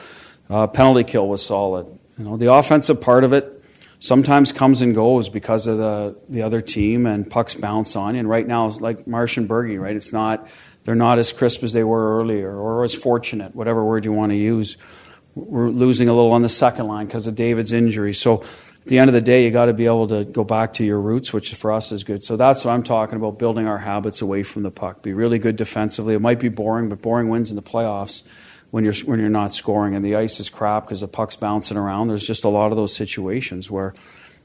uh, 0.50 0.68
penalty 0.68 1.06
kill 1.06 1.28
was 1.30 1.46
solid. 1.46 1.88
You 2.18 2.26
know, 2.26 2.36
the 2.36 2.52
offensive 2.52 3.00
part 3.00 3.24
of 3.24 3.32
it 3.32 3.64
sometimes 4.00 4.52
comes 4.52 4.82
and 4.82 4.94
goes 4.94 5.30
because 5.30 5.68
of 5.68 5.78
the 5.78 6.18
the 6.28 6.42
other 6.42 6.60
team 6.60 7.06
and 7.06 7.30
pucks 7.30 7.56
bounce 7.56 7.96
on 7.96 8.16
you. 8.16 8.20
And 8.20 8.30
right 8.30 8.46
now, 8.46 8.68
it's 8.68 8.82
like 8.82 9.08
Marsh 9.08 9.38
and 9.38 9.48
Bergie, 9.48 9.80
right? 9.80 9.96
It's 9.96 10.12
not 10.12 10.50
they're 10.84 10.96
not 10.96 11.20
as 11.20 11.32
crisp 11.32 11.64
as 11.64 11.74
they 11.74 11.84
were 11.84 12.20
earlier 12.20 12.56
or 12.56 12.84
as 12.84 12.94
fortunate, 12.94 13.56
whatever 13.56 13.84
word 13.84 14.06
you 14.06 14.14
want 14.14 14.32
to 14.32 14.38
use. 14.38 14.78
We're 15.36 15.70
losing 15.70 16.10
a 16.10 16.14
little 16.14 16.32
on 16.32 16.42
the 16.42 16.50
second 16.50 16.88
line 16.88 17.06
because 17.06 17.28
of 17.28 17.36
David's 17.36 17.72
injury. 17.72 18.14
So 18.14 18.42
at 18.42 18.88
the 18.88 19.00
end 19.00 19.10
of 19.10 19.14
the 19.14 19.22
day, 19.22 19.46
you 19.46 19.52
got 19.52 19.66
to 19.66 19.74
be 19.74 19.86
able 19.86 20.08
to 20.08 20.26
go 20.26 20.44
back 20.44 20.74
to 20.74 20.86
your 20.86 21.00
roots, 21.00 21.32
which 21.32 21.54
for 21.54 21.72
us 21.72 21.92
is 21.92 22.04
good. 22.04 22.24
So 22.24 22.36
that's 22.36 22.66
what 22.66 22.72
I'm 22.72 22.84
talking 22.84 23.16
about 23.16 23.38
building 23.38 23.68
our 23.68 23.78
habits 23.78 24.22
away 24.22 24.44
from 24.44 24.64
the 24.64 24.72
puck. 24.72 25.04
Be 25.04 25.14
really 25.14 25.40
good 25.40 25.56
defensively. 25.56 26.16
It 26.16 26.20
might 26.20 26.40
be 26.40 26.50
boring, 26.50 26.90
but 26.90 27.02
boring 27.02 27.30
wins 27.30 27.52
in 27.52 27.56
the 27.56 27.62
playoffs 27.62 28.24
when 28.72 28.84
you're 28.84 28.94
when 29.06 29.20
you're 29.20 29.30
not 29.30 29.54
scoring 29.54 29.96
and 29.96 30.04
the 30.04 30.16
ice 30.16 30.40
is 30.40 30.50
crap 30.50 30.86
because 30.86 31.02
the 31.02 31.08
puck's 31.08 31.36
bouncing 31.36 31.78
around. 31.78 32.08
There's 32.08 32.26
just 32.26 32.44
a 32.44 32.50
lot 32.50 32.72
of 32.72 32.78
those 32.78 32.96
situations 32.96 33.70
where 33.70 33.94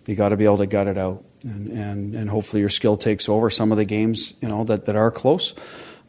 you 0.07 0.15
got 0.15 0.29
to 0.29 0.37
be 0.37 0.45
able 0.45 0.59
to 0.59 0.67
gut 0.67 0.87
it 0.87 0.99
out, 0.99 1.25
and, 1.43 1.69
and 1.69 2.15
and 2.15 2.31
hopefully 2.31 2.61
your 2.61 2.69
skill 2.69 2.97
takes 2.97 3.29
over 3.29 3.51
some 3.51 3.73
of 3.73 3.79
the 3.79 3.85
games 3.85 4.35
you 4.41 4.49
know 4.49 4.65
that 4.65 4.85
that 4.85 4.97
are 4.97 5.11
close 5.11 5.55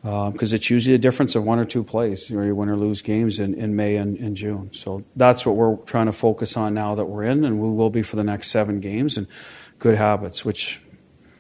because 0.08 0.54
um, 0.54 0.56
it's 0.56 0.70
usually 0.70 0.96
a 0.96 0.98
difference 1.00 1.36
of 1.36 1.44
one 1.44 1.60
or 1.60 1.66
two 1.66 1.84
plays 1.84 2.32
where 2.32 2.46
you 2.46 2.56
win 2.56 2.70
or 2.70 2.78
lose 2.78 3.02
games 3.02 3.40
in, 3.40 3.54
in 3.56 3.76
May 3.76 3.98
and 3.98 4.16
in 4.16 4.36
June. 4.36 4.72
So 4.72 5.04
that's 5.18 5.46
what 5.46 5.58
we're 5.58 5.76
trying 5.78 6.06
to 6.06 6.14
focus 6.14 6.56
on 6.56 6.74
now 6.74 6.96
that 6.96 7.06
we're 7.06 7.24
in, 7.24 7.44
and 7.44 7.60
we 7.60 7.70
will 7.70 7.90
be 7.90 8.04
for 8.04 8.16
the 8.16 8.24
next 8.24 8.50
seven 8.50 8.80
games. 8.80 9.18
And 9.18 9.28
good 9.80 9.96
habits, 9.96 10.46
which 10.46 10.80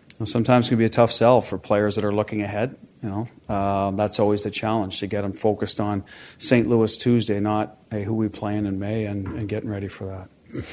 you 0.09 0.15
know, 0.19 0.25
sometimes 0.25 0.67
can 0.67 0.77
be 0.77 0.83
a 0.83 0.89
tough 0.89 1.13
sell 1.13 1.39
for 1.39 1.57
players 1.57 1.95
that 1.95 2.03
are 2.03 2.11
looking 2.11 2.41
ahead. 2.41 2.77
You 3.01 3.09
know, 3.09 3.27
uh, 3.47 3.91
that's 3.91 4.19
always 4.19 4.43
the 4.43 4.51
challenge 4.51 4.99
to 4.99 5.07
get 5.07 5.21
them 5.21 5.31
focused 5.31 5.79
on 5.79 6.03
St. 6.37 6.67
Louis 6.67 6.97
Tuesday, 6.97 7.39
not 7.39 7.77
hey, 7.89 8.03
who 8.03 8.15
we 8.15 8.27
playing 8.27 8.65
in 8.65 8.79
May, 8.79 9.05
and, 9.05 9.27
and 9.27 9.47
getting 9.47 9.69
ready 9.69 9.87
for 9.87 10.07
that. 10.07 10.65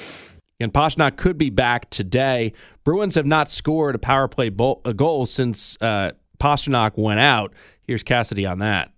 And 0.59 0.73
Pastrnak 0.73 1.17
could 1.17 1.39
be 1.39 1.51
back 1.51 1.91
today. 1.91 2.55
Bruins 2.83 3.15
have 3.15 3.27
not 3.27 3.51
scored 3.51 3.95
a 3.95 3.99
power 3.99 4.27
play 4.27 4.51
goal 4.51 5.27
since 5.27 5.77
uh, 5.81 6.13
Pastrnak 6.39 6.97
went 6.97 7.21
out. 7.21 7.53
Here's 7.87 8.03
Cassidy 8.03 8.47
on 8.47 8.61
that. 8.61 8.91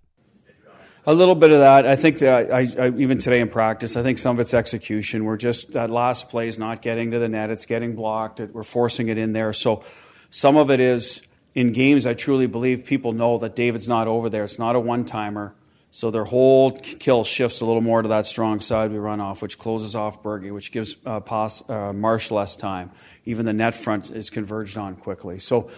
A 1.05 1.13
little 1.13 1.35
bit 1.35 1.51
of 1.51 1.59
that. 1.59 1.85
I 1.87 1.95
think 1.95 2.19
that 2.19 2.53
I, 2.53 2.59
I, 2.59 2.89
even 2.97 3.17
today 3.17 3.39
in 3.39 3.47
practice, 3.47 3.95
I 3.95 4.03
think 4.03 4.17
some 4.17 4.35
of 4.35 4.39
it's 4.41 4.53
execution. 4.53 5.23
We're 5.23 5.37
just 5.37 5.71
that 5.71 5.89
last 5.89 6.29
play 6.29 6.49
is 6.49 6.57
not 6.57 6.81
getting 6.81 7.11
to 7.11 7.19
the 7.19 7.29
net. 7.29 7.49
It's 7.49 7.65
getting 7.65 7.95
blocked. 7.95 8.41
We're 8.41 8.63
forcing 8.63 9.07
it 9.07 9.17
in 9.17 9.31
there. 9.31 9.53
So 9.53 9.83
some 10.29 10.57
of 10.57 10.69
it 10.69 10.81
is 10.81 11.21
in 11.55 11.71
games. 11.71 12.05
I 12.05 12.13
truly 12.13 12.45
believe 12.45 12.85
people 12.85 13.13
know 13.13 13.37
that 13.37 13.55
David's 13.55 13.87
not 13.87 14.07
over 14.07 14.29
there. 14.29 14.43
It's 14.43 14.59
not 14.59 14.75
a 14.75 14.81
one 14.81 15.05
timer. 15.05 15.55
So 15.91 16.11
their 16.11 16.25
whole 16.25 16.71
kill 16.71 17.23
shifts 17.23 17.61
a 17.61 17.65
little 17.65 17.81
more 17.81 18.01
to 18.01 18.09
that 18.09 18.25
strong 18.25 18.59
side 18.59 18.91
we 18.91 18.97
run 18.97 19.21
off, 19.21 19.41
which 19.41 19.57
closes 19.57 19.95
off 19.95 20.21
Bergie, 20.21 20.53
which 20.53 20.73
gives 20.73 20.97
uh, 21.05 21.21
uh, 21.69 21.93
Marsh 21.93 22.31
less 22.31 22.57
time. 22.57 22.91
Even 23.23 23.45
the 23.45 23.53
net 23.53 23.75
front 23.75 24.11
is 24.11 24.29
converged 24.29 24.77
on 24.77 24.97
quickly. 24.97 25.39
So 25.39 25.69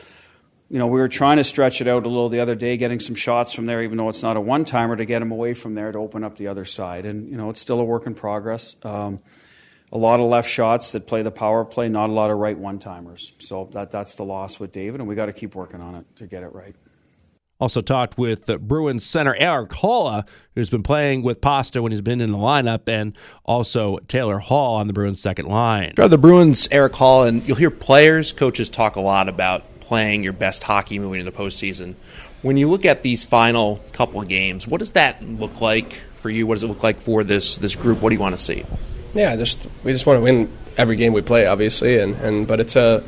you 0.69 0.77
know, 0.77 0.87
we 0.87 0.99
were 0.99 1.07
trying 1.07 1.37
to 1.37 1.43
stretch 1.43 1.81
it 1.81 1.87
out 1.87 2.05
a 2.05 2.09
little 2.09 2.29
the 2.29 2.39
other 2.39 2.55
day, 2.55 2.77
getting 2.77 2.99
some 2.99 3.15
shots 3.15 3.53
from 3.53 3.65
there, 3.65 3.81
even 3.81 3.97
though 3.97 4.07
it's 4.07 4.21
not 4.21 4.37
a 4.37 4.41
one 4.41 4.65
timer, 4.65 4.95
to 4.95 5.05
get 5.05 5.21
him 5.21 5.31
away 5.31 5.53
from 5.53 5.73
there 5.73 5.91
to 5.91 5.97
open 5.97 6.23
up 6.23 6.37
the 6.37 6.47
other 6.47 6.65
side. 6.65 7.05
And, 7.05 7.29
you 7.29 7.37
know, 7.37 7.49
it's 7.49 7.59
still 7.59 7.79
a 7.79 7.83
work 7.83 8.05
in 8.05 8.13
progress. 8.13 8.75
Um, 8.83 9.19
a 9.91 9.97
lot 9.97 10.19
of 10.19 10.27
left 10.27 10.47
shots 10.47 10.91
that 10.91 11.07
play 11.07 11.23
the 11.23 11.31
power 11.31 11.65
play, 11.65 11.89
not 11.89 12.09
a 12.09 12.13
lot 12.13 12.29
of 12.29 12.37
right 12.37 12.57
one 12.57 12.77
timers. 12.77 13.31
So 13.39 13.69
that, 13.71 13.89
that's 13.89 14.15
the 14.15 14.23
loss 14.23 14.59
with 14.59 14.71
David, 14.71 14.99
and 14.99 15.09
we 15.09 15.15
got 15.15 15.25
to 15.25 15.33
keep 15.33 15.55
working 15.55 15.81
on 15.81 15.95
it 15.95 16.05
to 16.17 16.27
get 16.27 16.43
it 16.43 16.53
right. 16.53 16.75
Also 17.59 17.81
talked 17.81 18.17
with 18.17 18.45
the 18.45 18.57
Bruins 18.57 19.03
center 19.03 19.35
Erik 19.35 19.71
Haula, 19.71 20.25
who's 20.55 20.69
been 20.69 20.83
playing 20.83 21.23
with 21.23 21.41
Pasta 21.41 21.81
when 21.81 21.91
he's 21.91 21.99
been 21.99 22.21
in 22.21 22.31
the 22.31 22.37
lineup, 22.37 22.87
and 22.87 23.17
also 23.43 23.97
Taylor 24.07 24.37
Hall 24.37 24.75
on 24.75 24.87
the 24.87 24.93
Bruins 24.93 25.19
second 25.19 25.47
line. 25.47 25.93
The 25.95 26.17
Bruins, 26.17 26.69
Erik 26.71 26.93
Haula, 26.93 27.27
and 27.27 27.45
you'll 27.45 27.57
hear 27.57 27.71
players, 27.71 28.31
coaches 28.31 28.69
talk 28.69 28.95
a 28.95 29.01
lot 29.01 29.27
about 29.27 29.65
playing 29.89 30.23
your 30.23 30.33
best 30.33 30.61
hockey 30.61 30.99
moving 30.99 31.19
into 31.19 31.31
the 31.31 31.35
postseason. 31.35 31.95
When 32.43 32.57
you 32.57 32.69
look 32.69 32.85
at 32.85 33.01
these 33.01 33.25
final 33.25 33.79
couple 33.91 34.21
of 34.21 34.27
games, 34.27 34.67
what 34.67 34.77
does 34.77 34.91
that 34.91 35.21
look 35.23 35.61
like 35.61 35.93
for 36.21 36.29
you? 36.29 36.45
What 36.45 36.53
does 36.53 36.63
it 36.63 36.67
look 36.67 36.83
like 36.83 37.01
for 37.01 37.23
this 37.23 37.57
this 37.57 37.75
group? 37.75 37.99
What 37.99 38.09
do 38.09 38.15
you 38.15 38.21
want 38.21 38.37
to 38.37 38.41
see? 38.41 38.65
Yeah, 39.15 39.35
just 39.35 39.59
we 39.83 39.91
just 39.91 40.05
want 40.05 40.17
to 40.17 40.21
win 40.21 40.47
every 40.77 40.95
game 40.95 41.11
we 41.13 41.21
play, 41.21 41.47
obviously, 41.47 41.97
and, 41.97 42.15
and 42.17 42.47
but 42.47 42.59
it's 42.59 42.75
a 42.75 43.03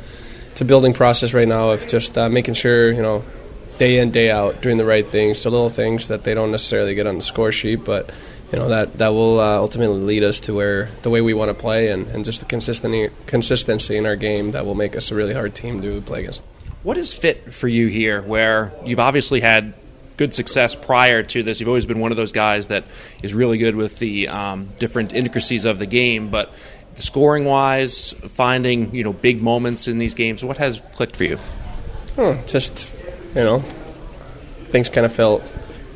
it's 0.50 0.60
a 0.60 0.64
building 0.64 0.92
process 0.92 1.32
right 1.32 1.46
now 1.46 1.70
of 1.70 1.86
just 1.86 2.18
uh, 2.18 2.28
making 2.28 2.54
sure 2.54 2.90
you 2.90 3.00
know 3.00 3.24
day 3.78 3.98
in 3.98 4.10
day 4.10 4.28
out 4.28 4.60
doing 4.60 4.76
the 4.76 4.84
right 4.84 5.06
things, 5.06 5.44
the 5.44 5.50
little 5.50 5.70
things 5.70 6.08
that 6.08 6.24
they 6.24 6.34
don't 6.34 6.50
necessarily 6.50 6.96
get 6.96 7.06
on 7.06 7.16
the 7.16 7.22
score 7.22 7.52
sheet, 7.52 7.84
but 7.84 8.10
you 8.52 8.58
know 8.58 8.68
that 8.70 8.98
that 8.98 9.10
will 9.10 9.38
uh, 9.38 9.56
ultimately 9.56 10.00
lead 10.00 10.24
us 10.24 10.40
to 10.40 10.52
where 10.52 10.90
the 11.02 11.10
way 11.10 11.20
we 11.20 11.32
want 11.32 11.48
to 11.48 11.54
play 11.54 11.90
and, 11.92 12.08
and 12.08 12.24
just 12.24 12.40
the 12.40 12.46
consistency 12.46 13.08
consistency 13.26 13.96
in 13.96 14.04
our 14.04 14.16
game 14.16 14.50
that 14.50 14.66
will 14.66 14.74
make 14.74 14.96
us 14.96 15.12
a 15.12 15.14
really 15.14 15.32
hard 15.32 15.54
team 15.54 15.80
to 15.80 16.00
play 16.00 16.20
against. 16.20 16.42
What 16.82 16.98
is 16.98 17.14
fit 17.14 17.52
for 17.52 17.68
you 17.68 17.86
here, 17.86 18.22
where 18.22 18.72
you've 18.84 18.98
obviously 18.98 19.40
had 19.40 19.74
good 20.16 20.34
success 20.34 20.74
prior 20.74 21.22
to 21.22 21.42
this? 21.44 21.60
You've 21.60 21.68
always 21.68 21.86
been 21.86 22.00
one 22.00 22.10
of 22.10 22.16
those 22.16 22.32
guys 22.32 22.66
that 22.68 22.84
is 23.22 23.34
really 23.34 23.56
good 23.56 23.76
with 23.76 23.98
the 24.00 24.26
um, 24.28 24.68
different 24.80 25.12
intricacies 25.12 25.64
of 25.64 25.78
the 25.78 25.86
game, 25.86 26.28
but 26.28 26.52
scoring 26.96 27.44
wise, 27.44 28.14
finding 28.30 28.94
you 28.94 29.04
know 29.04 29.12
big 29.12 29.40
moments 29.40 29.86
in 29.86 29.98
these 29.98 30.14
games, 30.14 30.44
what 30.44 30.56
has 30.56 30.80
clicked 30.94 31.14
for 31.14 31.24
you? 31.24 31.36
Hmm, 32.16 32.44
just 32.46 32.88
you 33.34 33.42
know, 33.42 33.60
things 34.64 34.88
kind 34.88 35.06
of 35.06 35.12
fell 35.12 35.38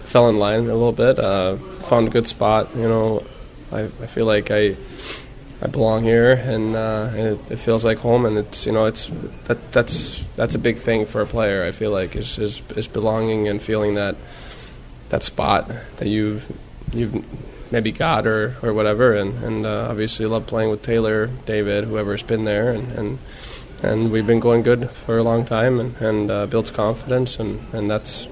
fell 0.05 0.29
in 0.29 0.39
line 0.39 0.61
a 0.61 0.75
little 0.75 0.93
bit. 0.93 1.19
Uh, 1.19 1.57
found 1.89 2.07
a 2.07 2.11
good 2.11 2.29
spot. 2.29 2.75
You 2.77 2.89
know, 2.89 3.27
I, 3.73 3.83
I 3.83 4.07
feel 4.07 4.27
like 4.27 4.53
I 4.53 4.77
I 5.63 5.69
belong 5.69 6.05
here, 6.05 6.33
and, 6.33 6.77
uh, 6.77 7.11
it, 7.15 7.53
it, 7.53 7.57
feels 7.57 7.83
like 7.83 7.99
home. 7.99 8.27
And 8.27 8.37
it's 8.37 8.67
you 8.67 8.73
know 8.73 8.85
it's 8.85 9.11
that 9.45 9.73
that's 9.73 10.23
that's 10.37 10.55
a 10.55 10.59
big 10.59 10.77
thing 10.77 11.07
for 11.07 11.23
a 11.23 11.27
player. 11.27 11.65
I 11.65 11.73
feel 11.73 11.91
like 11.91 12.15
is 12.15 12.39
is, 12.39 12.63
is 12.77 12.89
belonging 12.89 13.49
and 13.49 13.61
feeling 13.61 13.95
that 13.95 14.17
that 15.09 15.23
spot 15.23 15.71
that 15.97 16.09
you 16.09 16.43
you've 16.93 17.25
maybe 17.73 17.91
got 17.91 18.27
or, 18.27 18.57
or 18.63 18.75
whatever. 18.75 19.15
And 19.15 19.43
and 19.43 19.67
uh, 19.67 19.89
obviously 19.91 20.27
love 20.27 20.47
playing 20.47 20.71
with 20.71 20.83
Taylor, 20.83 21.29
David, 21.47 21.85
whoever's 21.85 22.23
been 22.23 22.45
there, 22.45 22.73
and. 22.73 22.93
and 22.93 23.19
and 23.83 24.11
we've 24.11 24.27
been 24.27 24.41
going 24.41 24.63
good 24.63 24.89
for 24.91 25.19
a 25.19 25.23
long 25.23 25.45
time 25.45 25.79
and, 25.79 25.97
and 25.99 26.31
uh, 26.31 26.47
builds 26.47 26.71
confidence 26.71 27.39
and, 27.39 27.63
and 27.75 27.91
that's 27.91 28.27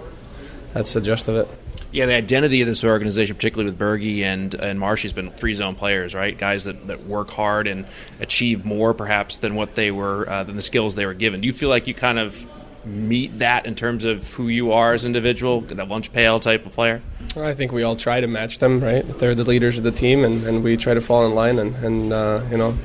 that's 0.72 0.94
the 0.94 1.02
gist 1.02 1.28
of 1.28 1.36
it. 1.36 1.48
Yeah, 1.94 2.06
the 2.06 2.16
identity 2.16 2.60
of 2.60 2.66
this 2.66 2.82
organization, 2.82 3.36
particularly 3.36 3.70
with 3.70 3.78
Bergie 3.78 4.22
and 4.22 4.52
and 4.54 4.80
Marshy, 4.80 5.06
has 5.06 5.12
been 5.12 5.30
three 5.30 5.54
zone 5.54 5.76
players, 5.76 6.12
right? 6.12 6.36
Guys 6.36 6.64
that, 6.64 6.88
that 6.88 7.06
work 7.06 7.30
hard 7.30 7.68
and 7.68 7.86
achieve 8.18 8.64
more, 8.64 8.92
perhaps, 8.92 9.36
than 9.36 9.54
what 9.54 9.76
they 9.76 9.92
were 9.92 10.28
uh, 10.28 10.42
than 10.42 10.56
the 10.56 10.62
skills 10.64 10.96
they 10.96 11.06
were 11.06 11.14
given. 11.14 11.40
Do 11.40 11.46
you 11.46 11.52
feel 11.52 11.68
like 11.68 11.86
you 11.86 11.94
kind 11.94 12.18
of 12.18 12.48
meet 12.84 13.38
that 13.38 13.64
in 13.64 13.76
terms 13.76 14.04
of 14.04 14.28
who 14.34 14.48
you 14.48 14.72
are 14.72 14.92
as 14.92 15.04
an 15.04 15.10
individual, 15.10 15.60
that 15.60 15.86
lunch 15.86 16.12
pail 16.12 16.40
type 16.40 16.66
of 16.66 16.72
player? 16.72 17.00
I 17.36 17.54
think 17.54 17.70
we 17.70 17.84
all 17.84 17.94
try 17.94 18.20
to 18.20 18.26
match 18.26 18.58
them, 18.58 18.82
right? 18.82 19.06
They're 19.20 19.36
the 19.36 19.44
leaders 19.44 19.78
of 19.78 19.84
the 19.84 19.92
team, 19.92 20.24
and, 20.24 20.44
and 20.44 20.64
we 20.64 20.76
try 20.76 20.94
to 20.94 21.00
fall 21.00 21.24
in 21.24 21.36
line 21.36 21.60
and, 21.60 21.76
and 21.76 22.12
uh, 22.12 22.42
you 22.50 22.58
know 22.58 22.76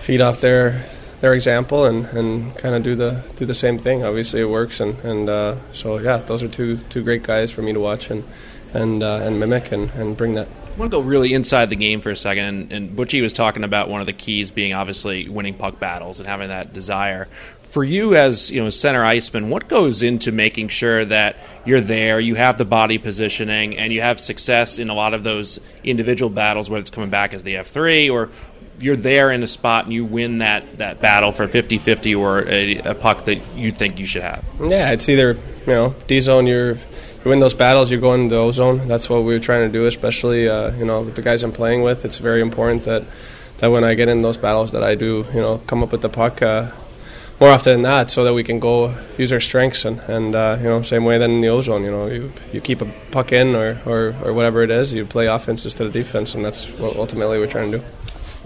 feed 0.00 0.22
off 0.22 0.40
their 0.40 0.82
their 1.20 1.34
example 1.34 1.84
and, 1.86 2.06
and 2.06 2.56
kind 2.56 2.74
of 2.74 2.82
do 2.82 2.94
the 2.94 3.22
do 3.36 3.44
the 3.44 3.54
same 3.54 3.78
thing. 3.78 4.04
Obviously, 4.04 4.40
it 4.40 4.48
works, 4.48 4.80
and 4.80 4.98
and 5.00 5.28
uh, 5.28 5.56
so 5.72 5.98
yeah, 5.98 6.18
those 6.18 6.42
are 6.42 6.48
two 6.48 6.78
two 6.90 7.02
great 7.02 7.22
guys 7.22 7.50
for 7.50 7.62
me 7.62 7.72
to 7.72 7.80
watch 7.80 8.10
and 8.10 8.24
and 8.72 9.02
uh, 9.02 9.20
and 9.22 9.40
mimic 9.40 9.72
and, 9.72 9.90
and 9.90 10.16
bring 10.16 10.34
that. 10.34 10.46
I 10.46 10.78
want 10.78 10.92
to 10.92 10.98
go 10.98 11.02
really 11.02 11.34
inside 11.34 11.70
the 11.70 11.76
game 11.76 12.00
for 12.00 12.10
a 12.10 12.16
second, 12.16 12.44
and, 12.44 12.72
and 12.72 12.96
Butchie 12.96 13.20
was 13.20 13.32
talking 13.32 13.64
about 13.64 13.88
one 13.88 14.00
of 14.00 14.06
the 14.06 14.12
keys 14.12 14.52
being 14.52 14.74
obviously 14.74 15.28
winning 15.28 15.54
puck 15.54 15.80
battles 15.80 16.20
and 16.20 16.28
having 16.28 16.48
that 16.48 16.72
desire. 16.72 17.26
For 17.62 17.82
you 17.82 18.14
as 18.14 18.50
you 18.50 18.62
know 18.62 18.70
center 18.70 19.04
iceman, 19.04 19.50
what 19.50 19.68
goes 19.68 20.04
into 20.04 20.30
making 20.30 20.68
sure 20.68 21.04
that 21.04 21.36
you're 21.66 21.80
there, 21.80 22.20
you 22.20 22.36
have 22.36 22.58
the 22.58 22.64
body 22.64 22.96
positioning, 22.96 23.76
and 23.76 23.92
you 23.92 24.00
have 24.02 24.20
success 24.20 24.78
in 24.78 24.88
a 24.88 24.94
lot 24.94 25.14
of 25.14 25.24
those 25.24 25.58
individual 25.82 26.30
battles, 26.30 26.70
whether 26.70 26.80
it's 26.80 26.90
coming 26.90 27.10
back 27.10 27.34
as 27.34 27.42
the 27.42 27.56
F 27.56 27.66
three 27.66 28.08
or 28.08 28.30
you're 28.80 28.96
there 28.96 29.30
in 29.30 29.42
a 29.42 29.46
spot 29.46 29.84
and 29.84 29.92
you 29.92 30.04
win 30.04 30.38
that, 30.38 30.78
that 30.78 31.00
battle 31.00 31.32
for 31.32 31.46
50-50 31.46 32.18
or 32.18 32.48
a, 32.48 32.78
a 32.78 32.94
puck 32.94 33.24
that 33.24 33.40
you 33.56 33.72
think 33.72 33.98
you 33.98 34.06
should 34.06 34.22
have. 34.22 34.44
Yeah, 34.60 34.92
it's 34.92 35.08
either 35.08 35.32
you 35.32 35.74
know 35.74 35.94
D 36.06 36.20
zone. 36.20 36.46
You're 36.46 36.72
you 36.72 37.24
win 37.30 37.40
those 37.40 37.54
battles. 37.54 37.90
You're 37.90 38.00
going 38.00 38.28
to 38.28 38.36
O 38.36 38.52
zone. 38.52 38.88
That's 38.88 39.10
what 39.10 39.24
we 39.24 39.34
are 39.34 39.40
trying 39.40 39.66
to 39.66 39.72
do, 39.72 39.86
especially 39.86 40.48
uh, 40.48 40.72
you 40.76 40.84
know 40.84 41.02
with 41.02 41.14
the 41.14 41.22
guys 41.22 41.42
I'm 41.42 41.52
playing 41.52 41.82
with. 41.82 42.04
It's 42.04 42.18
very 42.18 42.40
important 42.40 42.84
that 42.84 43.04
that 43.58 43.68
when 43.68 43.84
I 43.84 43.94
get 43.94 44.08
in 44.08 44.22
those 44.22 44.36
battles 44.36 44.72
that 44.72 44.84
I 44.84 44.94
do 44.94 45.26
you 45.34 45.40
know 45.40 45.58
come 45.66 45.82
up 45.82 45.92
with 45.92 46.02
the 46.02 46.08
puck. 46.08 46.42
Uh, 46.42 46.70
more 47.40 47.50
often 47.50 47.74
than 47.74 47.82
not, 47.82 48.10
so 48.10 48.24
that 48.24 48.34
we 48.34 48.42
can 48.42 48.58
go 48.58 48.92
use 49.16 49.32
our 49.32 49.40
strengths 49.40 49.84
and, 49.84 50.00
and 50.00 50.34
uh, 50.34 50.56
you 50.58 50.64
know 50.64 50.82
same 50.82 51.04
way 51.04 51.18
than 51.18 51.30
in 51.32 51.40
the 51.40 51.48
O 51.48 51.60
zone. 51.60 51.84
You 51.84 51.90
know, 51.90 52.06
you, 52.06 52.32
you 52.52 52.60
keep 52.60 52.82
a 52.82 52.92
puck 53.12 53.32
in 53.32 53.54
or, 53.54 53.80
or, 53.86 54.14
or 54.24 54.32
whatever 54.32 54.62
it 54.62 54.70
is, 54.70 54.92
you 54.92 55.04
play 55.04 55.26
offense 55.26 55.64
instead 55.64 55.86
of 55.86 55.92
defense, 55.92 56.34
and 56.34 56.44
that's 56.44 56.68
what 56.70 56.96
ultimately 56.96 57.38
we're 57.38 57.46
trying 57.46 57.70
to 57.70 57.78
do. 57.78 57.84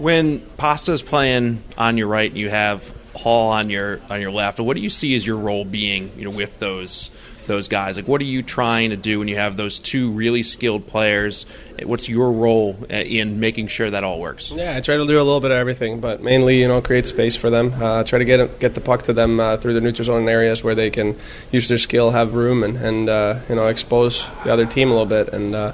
When 0.03 0.41
Pasta's 0.57 1.01
playing 1.01 1.63
on 1.77 1.97
your 1.97 2.07
right, 2.07 2.29
you 2.29 2.49
have 2.49 2.93
Hall 3.15 3.53
on 3.53 3.69
your 3.69 4.01
on 4.09 4.19
your 4.19 4.31
left. 4.31 4.59
What 4.59 4.75
do 4.75 4.83
you 4.83 4.89
see 4.89 5.15
as 5.15 5.25
your 5.25 5.37
role 5.37 5.63
being, 5.63 6.11
you 6.17 6.25
know, 6.25 6.35
with 6.35 6.59
those 6.59 7.09
those 7.47 7.69
guys? 7.69 7.95
Like, 7.95 8.05
what 8.05 8.19
are 8.19 8.25
you 8.25 8.43
trying 8.43 8.89
to 8.89 8.97
do 8.97 9.19
when 9.19 9.29
you 9.29 9.37
have 9.37 9.55
those 9.55 9.79
two 9.79 10.11
really 10.11 10.43
skilled 10.43 10.87
players? 10.87 11.45
What's 11.81 12.09
your 12.09 12.33
role 12.33 12.75
uh, 12.91 12.95
in 12.95 13.39
making 13.39 13.67
sure 13.67 13.89
that 13.89 14.03
all 14.03 14.19
works? 14.19 14.51
Yeah, 14.51 14.75
I 14.75 14.81
try 14.81 14.97
to 14.97 15.07
do 15.07 15.15
a 15.15 15.23
little 15.23 15.39
bit 15.39 15.51
of 15.51 15.57
everything, 15.57 16.01
but 16.01 16.21
mainly, 16.21 16.59
you 16.59 16.67
know, 16.67 16.81
create 16.81 17.05
space 17.05 17.37
for 17.37 17.49
them. 17.49 17.73
Uh, 17.73 18.03
try 18.03 18.19
to 18.19 18.25
get 18.25 18.59
get 18.59 18.73
the 18.73 18.81
puck 18.81 19.03
to 19.03 19.13
them 19.13 19.39
uh, 19.39 19.55
through 19.55 19.73
the 19.73 19.79
neutral 19.79 20.07
zone 20.07 20.27
areas 20.27 20.65
where 20.65 20.75
they 20.75 20.89
can 20.89 21.17
use 21.49 21.69
their 21.69 21.77
skill, 21.77 22.11
have 22.11 22.33
room, 22.33 22.61
and 22.63 22.75
and 22.75 23.07
uh, 23.07 23.39
you 23.47 23.55
know 23.55 23.67
expose 23.67 24.27
the 24.43 24.51
other 24.51 24.65
team 24.65 24.89
a 24.89 24.91
little 24.91 25.05
bit, 25.05 25.29
and 25.29 25.55
uh, 25.55 25.71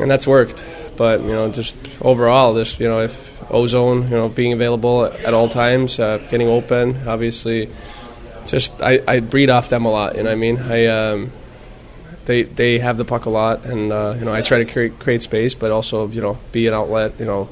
and 0.00 0.10
that's 0.10 0.26
worked. 0.26 0.64
But 0.96 1.20
you 1.22 1.32
know, 1.32 1.50
just 1.50 1.76
overall, 2.00 2.54
just 2.54 2.78
you 2.78 2.88
know, 2.88 3.00
if 3.00 3.33
ozone, 3.50 4.02
you 4.04 4.10
know, 4.10 4.28
being 4.28 4.52
available 4.52 5.04
at 5.04 5.34
all 5.34 5.48
times, 5.48 5.98
uh, 5.98 6.18
getting 6.30 6.48
open, 6.48 7.06
obviously, 7.08 7.68
just 8.46 8.82
I, 8.82 9.00
I 9.06 9.20
breed 9.20 9.50
off 9.50 9.68
them 9.68 9.84
a 9.84 9.90
lot. 9.90 10.16
You 10.16 10.24
know, 10.24 10.30
I 10.30 10.34
mean, 10.34 10.58
I 10.58 10.86
um, 10.86 11.32
they 12.26 12.42
they 12.42 12.78
have 12.78 12.96
the 12.96 13.04
puck 13.04 13.26
a 13.26 13.30
lot, 13.30 13.64
and 13.64 13.92
uh, 13.92 14.14
you 14.18 14.24
know, 14.24 14.32
I 14.32 14.42
try 14.42 14.58
to 14.58 14.64
create 14.64 14.98
create 14.98 15.22
space, 15.22 15.54
but 15.54 15.70
also 15.70 16.08
you 16.08 16.20
know, 16.20 16.38
be 16.52 16.66
an 16.66 16.74
outlet. 16.74 17.18
You 17.18 17.26
know. 17.26 17.48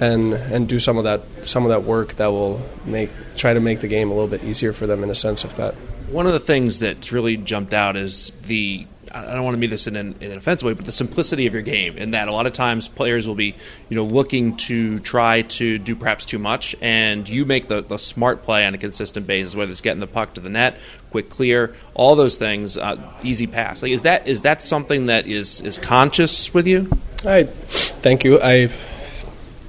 And, 0.00 0.34
and 0.34 0.68
do 0.68 0.80
some 0.80 0.98
of 0.98 1.04
that 1.04 1.22
some 1.42 1.62
of 1.62 1.68
that 1.68 1.84
work 1.84 2.14
that 2.14 2.26
will 2.26 2.60
make 2.84 3.10
try 3.36 3.54
to 3.54 3.60
make 3.60 3.78
the 3.78 3.86
game 3.86 4.10
a 4.10 4.12
little 4.12 4.28
bit 4.28 4.42
easier 4.42 4.72
for 4.72 4.88
them 4.88 5.04
in 5.04 5.08
a 5.08 5.14
sense 5.14 5.44
of 5.44 5.54
that. 5.54 5.74
One 6.10 6.26
of 6.26 6.32
the 6.32 6.40
things 6.40 6.80
that's 6.80 7.12
really 7.12 7.36
jumped 7.36 7.72
out 7.72 7.96
is 7.96 8.32
the 8.42 8.88
I 9.14 9.34
don't 9.34 9.44
want 9.44 9.54
to 9.54 9.58
mean 9.58 9.70
this 9.70 9.86
in 9.86 9.94
an, 9.94 10.16
in 10.20 10.32
an, 10.32 10.38
offensive 10.38 10.66
way, 10.66 10.74
but 10.74 10.84
the 10.84 10.92
simplicity 10.92 11.46
of 11.46 11.52
your 11.52 11.62
game, 11.62 11.96
in 11.96 12.10
that 12.10 12.26
a 12.26 12.32
lot 12.32 12.46
of 12.46 12.52
times 12.52 12.88
players 12.88 13.28
will 13.28 13.36
be, 13.36 13.54
you 13.88 13.96
know, 13.96 14.04
looking 14.04 14.56
to 14.56 14.98
try 14.98 15.42
to 15.42 15.78
do 15.78 15.94
perhaps 15.94 16.24
too 16.24 16.38
much, 16.38 16.74
and 16.80 17.28
you 17.28 17.44
make 17.44 17.68
the, 17.68 17.80
the 17.80 17.96
smart 17.96 18.42
play 18.42 18.66
on 18.66 18.74
a 18.74 18.78
consistent 18.78 19.26
basis, 19.26 19.54
whether 19.54 19.70
it's 19.70 19.80
getting 19.80 20.00
the 20.00 20.08
puck 20.08 20.34
to 20.34 20.40
the 20.40 20.48
net, 20.48 20.78
quick 21.10 21.30
clear, 21.30 21.74
all 21.94 22.16
those 22.16 22.38
things, 22.38 22.76
uh, 22.76 22.96
easy 23.22 23.46
pass. 23.46 23.82
Like, 23.82 23.92
is 23.92 24.02
that 24.02 24.26
is 24.26 24.40
that 24.40 24.62
something 24.62 25.06
that 25.06 25.28
is 25.28 25.60
is 25.60 25.78
conscious 25.78 26.52
with 26.52 26.66
you? 26.66 26.90
I 27.24 27.44
thank 27.44 28.24
you. 28.24 28.40
I 28.42 28.70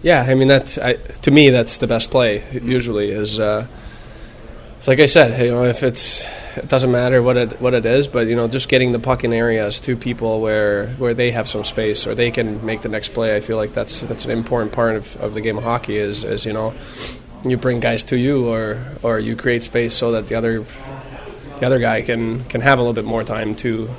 yeah, 0.02 0.26
I 0.28 0.34
mean 0.34 0.48
that's 0.48 0.78
I, 0.78 0.94
to 0.94 1.32
me 1.32 1.52
that's 1.52 1.78
the 1.78 1.88
best 1.88 2.10
play. 2.10 2.44
Usually 2.52 3.12
is. 3.12 3.40
Uh, 3.40 3.68
it's 4.78 4.88
like 4.88 5.00
I 5.00 5.06
said, 5.06 5.44
you 5.44 5.52
know, 5.52 5.64
if 5.64 5.84
it's 5.84 6.28
it 6.58 6.68
doesn't 6.70 6.92
matter 6.92 7.22
what 7.22 7.38
it 7.38 7.62
what 7.62 7.74
it 7.74 7.86
is, 7.86 8.08
but 8.08 8.28
you 8.28 8.36
know, 8.36 8.48
just 8.48 8.70
getting 8.70 8.92
the 8.92 9.00
puck 9.00 9.24
in 9.24 9.34
areas 9.34 9.80
to 9.82 9.96
people 9.96 10.42
where 10.42 10.88
where 10.98 11.14
they 11.14 11.32
have 11.32 11.48
some 11.48 11.64
space 11.64 12.08
or 12.08 12.16
they 12.16 12.32
can 12.32 12.66
make 12.66 12.82
the 12.82 12.90
next 12.90 13.14
play. 13.14 13.36
I 13.36 13.40
feel 13.42 13.58
like 13.58 13.74
that's 13.74 14.02
that's 14.02 14.26
an 14.26 14.32
important 14.32 14.72
part 14.72 14.96
of, 14.96 15.16
of 15.18 15.34
the 15.34 15.42
game 15.42 15.58
of 15.58 15.64
hockey. 15.64 15.98
Is 15.98 16.24
is 16.24 16.46
you 16.46 16.54
know, 16.54 16.74
you 17.44 17.58
bring 17.58 17.80
guys 17.80 18.04
to 18.06 18.18
you 18.18 18.48
or 18.48 18.82
or 19.04 19.20
you 19.20 19.36
create 19.36 19.64
space 19.64 19.94
so 19.94 20.12
that 20.12 20.28
the 20.28 20.36
other 20.36 20.66
the 21.60 21.66
other 21.66 21.80
guy 21.80 22.02
can 22.02 22.44
can 22.46 22.62
have 22.62 22.80
a 22.80 22.82
little 22.82 22.94
bit 22.94 23.06
more 23.06 23.24
time 23.24 23.56
to 23.56 23.90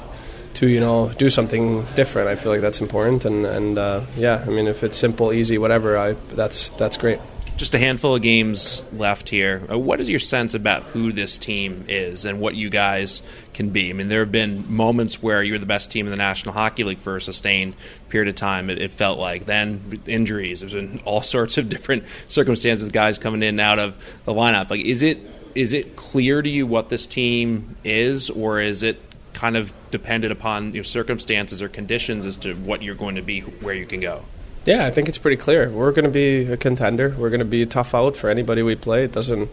to 0.55 0.67
you 0.67 0.81
know 0.81 1.11
do 1.19 1.29
something 1.31 1.85
different. 1.95 2.29
I 2.29 2.37
feel 2.37 2.53
like 2.53 2.63
that's 2.63 2.81
important, 2.81 3.25
and 3.25 3.45
and 3.45 3.79
uh, 3.79 4.01
yeah, 4.17 4.43
I 4.47 4.51
mean, 4.51 4.67
if 4.67 4.83
it's 4.83 4.97
simple, 4.97 5.33
easy, 5.33 5.59
whatever, 5.59 5.99
I 5.99 6.17
that's 6.35 6.71
that's 6.71 6.97
great 6.97 7.21
just 7.57 7.75
a 7.75 7.79
handful 7.79 8.15
of 8.15 8.23
games 8.23 8.85
left 8.93 9.31
here. 9.31 9.63
Uh, 9.71 9.79
what 9.79 10.01
is 10.01 10.11
your 10.11 10.19
sense 10.19 10.53
about 10.53 10.83
who 10.85 11.11
this 11.11 11.39
team 11.39 11.87
is 11.89 12.27
and 12.27 12.39
what 12.39 12.55
you 12.55 12.69
guys 12.69 13.23
can 13.55 13.71
be? 13.71 13.89
I 13.89 13.93
mean, 13.95 14.09
there 14.09 14.21
have 14.21 14.33
been 14.33 14.71
moments 14.73 15.23
where 15.23 15.43
you're 15.43 15.59
the 15.59 15.67
best 15.67 15.91
team 15.91 16.07
in 16.07 16.11
the 16.11 16.19
National 16.19 16.53
Hockey 16.53 16.85
League 16.85 16.99
for 16.99 17.17
a 17.17 17.21
sustained 17.21 17.75
period 18.11 18.29
of 18.29 18.35
time. 18.35 18.69
It, 18.69 18.81
it 18.81 18.93
felt 18.93 19.19
like 19.19 19.47
then 19.47 20.03
injuries. 20.07 20.61
There's 20.61 20.75
been 20.75 21.01
all 21.05 21.23
sorts 21.37 21.57
of 21.57 21.69
different 21.69 22.05
circumstances 22.29 22.85
with 22.85 22.93
guys 22.93 23.19
coming 23.19 23.43
in 23.43 23.49
and 23.49 23.61
out 23.61 23.79
of 23.79 23.97
the 24.25 24.35
lineup. 24.35 24.71
Like, 24.71 24.81
is 24.81 25.03
it 25.03 25.19
is 25.55 25.73
it 25.73 25.97
clear 25.97 26.43
to 26.43 26.49
you 26.51 26.67
what 26.67 26.91
this 26.91 27.07
team 27.07 27.77
is, 27.83 28.29
or 28.29 28.61
is 28.61 28.83
it 28.83 29.01
kind 29.33 29.57
of 29.57 29.73
dependent 29.91 30.31
upon 30.31 30.75
your 30.75 30.85
circumstances 30.85 31.63
or 31.63 31.71
conditions 31.71 32.27
as 32.27 32.37
to 32.37 32.55
what 32.55 32.83
you're 32.83 32.95
going 32.95 33.15
to 33.15 33.23
be, 33.23 33.41
where 33.41 33.75
you 33.75 33.87
can 33.87 34.01
go? 34.01 34.23
Yeah, 34.67 34.85
I 34.85 34.91
think 34.91 35.09
it's 35.09 35.19
pretty 35.19 35.37
clear. 35.37 35.71
We're 35.71 35.93
going 35.93 36.07
to 36.07 36.11
be 36.11 36.51
a 36.51 36.57
contender. 36.57 37.15
We're 37.17 37.31
going 37.31 37.39
to 37.39 37.45
be 37.45 37.63
a 37.63 37.67
tough 37.67 37.95
out 37.95 38.17
for 38.17 38.29
anybody 38.29 38.63
we 38.63 38.75
play. 38.75 39.05
It 39.05 39.13
doesn't, 39.13 39.49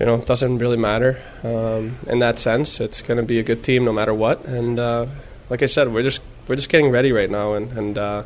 you 0.00 0.06
know, 0.06 0.16
doesn't 0.18 0.56
really 0.56 0.78
matter 0.78 1.20
um, 1.42 1.98
in 2.06 2.20
that 2.20 2.38
sense. 2.38 2.80
It's 2.80 3.02
going 3.02 3.18
to 3.18 3.22
be 3.22 3.38
a 3.38 3.42
good 3.42 3.62
team 3.62 3.84
no 3.84 3.92
matter 3.92 4.14
what. 4.14 4.46
And 4.46 4.78
uh, 4.78 5.06
like 5.50 5.62
I 5.62 5.66
said, 5.66 5.92
we're 5.92 6.02
just 6.02 6.22
we're 6.48 6.56
just 6.56 6.70
getting 6.70 6.90
ready 6.90 7.12
right 7.12 7.30
now, 7.30 7.54
and 7.54 7.70
and 7.72 7.98
uh, 7.98 8.22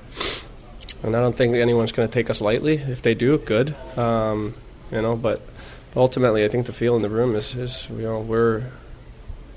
and 1.03 1.17
I 1.17 1.21
don't 1.21 1.37
think 1.37 1.57
anyone's 1.57 1.91
going 1.91 2.07
to 2.07 2.13
take 2.13 2.31
us 2.31 2.41
lightly. 2.41 2.75
If 2.75 3.03
they 3.03 3.15
do, 3.15 3.39
good. 3.39 3.75
Um, 3.99 4.55
you 4.93 5.03
know, 5.03 5.17
but 5.17 5.43
ultimately, 5.97 6.45
I 6.45 6.49
think 6.49 6.67
the 6.67 6.73
feel 6.73 6.95
in 6.95 7.03
the 7.03 7.09
room 7.09 7.35
is, 7.35 7.55
is 7.57 7.89
you 7.91 8.03
know 8.03 8.21
we're 8.21 8.71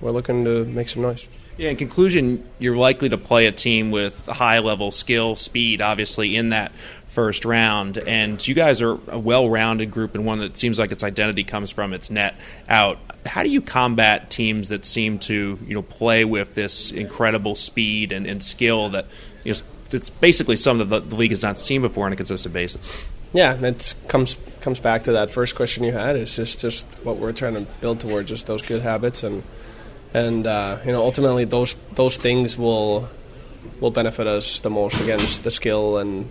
we're 0.02 0.12
looking 0.12 0.46
to 0.46 0.66
make 0.66 0.90
some 0.90 1.04
noise. 1.04 1.28
Yeah, 1.58 1.70
in 1.70 1.76
conclusion, 1.76 2.48
you're 2.58 2.78
likely 2.78 3.10
to 3.10 3.18
play 3.18 3.46
a 3.46 3.52
team 3.52 3.92
with 3.92 4.26
high 4.26 4.60
level 4.60 4.92
skill, 4.92 5.36
speed, 5.36 5.82
obviously, 5.82 6.36
in 6.36 6.50
that 6.50 6.72
first 7.08 7.46
round. 7.46 8.00
And 8.00 8.46
you 8.46 8.56
guys 8.56 8.82
are 8.82 8.98
a 9.08 9.20
well 9.20 9.48
rounded 9.50 9.92
group 9.92 10.16
and 10.16 10.26
one 10.26 10.40
that 10.40 10.58
seems 10.58 10.80
like 10.80 10.92
its 10.92 11.04
identity 11.04 11.44
comes 11.44 11.70
from 11.70 11.94
its 11.94 12.10
net 12.10 12.36
out. 12.68 12.98
How 13.26 13.44
do 13.44 13.50
you 13.50 13.62
combat 13.62 14.32
teams 14.32 14.70
that 14.70 14.84
seem 14.84 15.20
to, 15.20 15.60
you 15.66 15.74
know, 15.76 15.84
play 15.84 16.26
with 16.26 16.56
this 16.56 16.92
incredible 16.92 17.56
speed 17.56 18.12
and, 18.12 18.26
and 18.26 18.44
skill 18.44 18.90
that 18.90 19.06
you 19.44 19.54
know 19.54 19.60
it's 19.92 20.10
basically 20.10 20.58
something 20.58 20.90
that 20.90 21.12
the 21.12 21.16
league 21.16 21.30
has 21.30 21.44
not 21.44 21.60
seen 21.60 21.84
before 21.84 22.08
on 22.08 22.14
a 22.14 22.16
consistent 22.16 22.52
basis? 22.52 23.10
Yeah, 23.32 23.54
it 23.54 23.94
comes 24.08 24.38
comes 24.62 24.80
back 24.80 25.04
to 25.04 25.12
that 25.14 25.30
first 25.30 25.56
question 25.56 25.84
you 25.84 25.92
had. 25.92 26.16
It's 26.16 26.36
just 26.36 26.60
just 26.60 26.86
what 27.04 27.18
we're 27.18 27.32
trying 27.32 27.54
to 27.54 27.62
build 27.80 28.00
towards, 28.00 28.30
just 28.30 28.48
those 28.48 28.64
good 28.64 28.82
habits 28.82 29.24
and 29.24 29.44
and 30.14 30.48
uh, 30.48 30.78
you 30.86 30.92
know 30.92 31.02
ultimately 31.02 31.46
those 31.46 31.76
those 31.96 32.18
things 32.18 32.58
will 32.58 33.10
will 33.80 33.92
benefit 33.92 34.28
us 34.28 34.60
the 34.60 34.70
most. 34.70 35.00
against 35.02 35.44
the 35.44 35.52
skill 35.52 35.98
and 35.98 36.30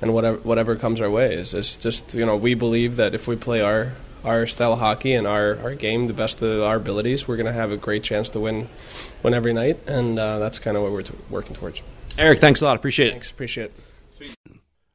and 0.00 0.12
whatever 0.12 0.38
whatever 0.38 0.76
comes 0.76 1.00
our 1.00 1.10
way 1.10 1.34
is 1.34 1.54
it's 1.54 1.76
just 1.76 2.14
you 2.14 2.26
know 2.26 2.36
we 2.36 2.54
believe 2.54 2.96
that 2.96 3.14
if 3.14 3.28
we 3.28 3.36
play 3.36 3.60
our 3.60 3.92
our 4.24 4.46
style 4.46 4.72
of 4.72 4.78
hockey 4.78 5.14
and 5.14 5.26
our, 5.26 5.58
our 5.62 5.74
game 5.74 6.06
the 6.06 6.14
best 6.14 6.40
of 6.42 6.62
our 6.62 6.76
abilities, 6.76 7.26
we're 7.26 7.36
going 7.36 7.46
to 7.46 7.52
have 7.52 7.72
a 7.72 7.76
great 7.76 8.02
chance 8.02 8.30
to 8.30 8.40
win 8.40 8.68
win 9.22 9.34
every 9.34 9.52
night, 9.52 9.80
and 9.86 10.18
uh, 10.18 10.38
that's 10.38 10.58
kind 10.58 10.76
of 10.76 10.82
what 10.82 10.92
we're 10.92 11.02
t- 11.02 11.14
working 11.30 11.56
towards. 11.56 11.82
Erik, 12.18 12.38
thanks 12.38 12.60
a 12.60 12.64
lot. 12.64 12.76
Appreciate 12.76 13.08
it. 13.08 13.12
Thanks, 13.12 13.30
appreciate 13.30 13.64
it. 13.64 13.72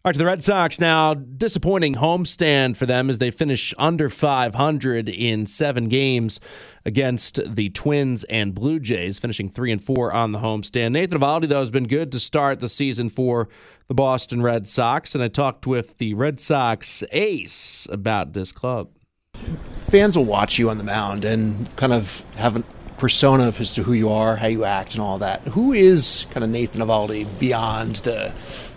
All 0.07 0.09
right, 0.09 0.13
to 0.13 0.19
the 0.19 0.25
Red 0.25 0.41
Sox 0.41 0.79
now. 0.79 1.15
Disappointing 1.15 1.95
homestand 1.95 2.77
for 2.77 2.85
them 2.85 3.09
as 3.09 3.17
they 3.17 3.29
finish 3.29 3.73
under 3.77 4.07
500 4.07 5.09
in 5.09 5.45
seven 5.45 5.89
games 5.89 6.39
against 6.85 7.41
the 7.45 7.71
Twins 7.71 8.23
and 8.23 8.53
Blue 8.53 8.79
Jays, 8.79 9.19
finishing 9.19 9.49
three 9.49 9.69
and 9.69 9.83
four 9.83 10.13
on 10.13 10.31
the 10.31 10.39
homestand. 10.39 10.93
Nathan 10.93 11.19
Eovaldi, 11.19 11.49
though, 11.49 11.59
has 11.59 11.71
been 11.71 11.87
good 11.87 12.13
to 12.13 12.21
start 12.21 12.61
the 12.61 12.69
season 12.69 13.09
for 13.09 13.49
the 13.87 13.93
Boston 13.93 14.41
Red 14.41 14.65
Sox, 14.65 15.13
and 15.13 15.21
I 15.21 15.27
talked 15.27 15.67
with 15.67 15.97
the 15.97 16.13
Red 16.13 16.39
Sox 16.39 17.03
ace 17.11 17.85
about 17.91 18.31
this 18.31 18.53
club. 18.53 18.87
Fans 19.89 20.15
will 20.15 20.23
watch 20.23 20.57
you 20.57 20.69
on 20.69 20.77
the 20.77 20.85
mound 20.85 21.25
and 21.25 21.75
kind 21.75 21.91
of 21.91 22.23
have 22.37 22.55
a 22.55 22.63
persona 22.97 23.53
as 23.59 23.75
to 23.75 23.83
who 23.83 23.91
you 23.91 24.09
are, 24.09 24.37
how 24.37 24.47
you 24.47 24.63
act, 24.63 24.93
and 24.93 25.01
all 25.01 25.17
that. 25.17 25.41
Who 25.49 25.73
is 25.73 26.27
kind 26.29 26.45
of 26.45 26.49
Nathan 26.49 26.79
Eovaldi 26.79 27.27
beyond 27.39 27.97
the 27.97 28.31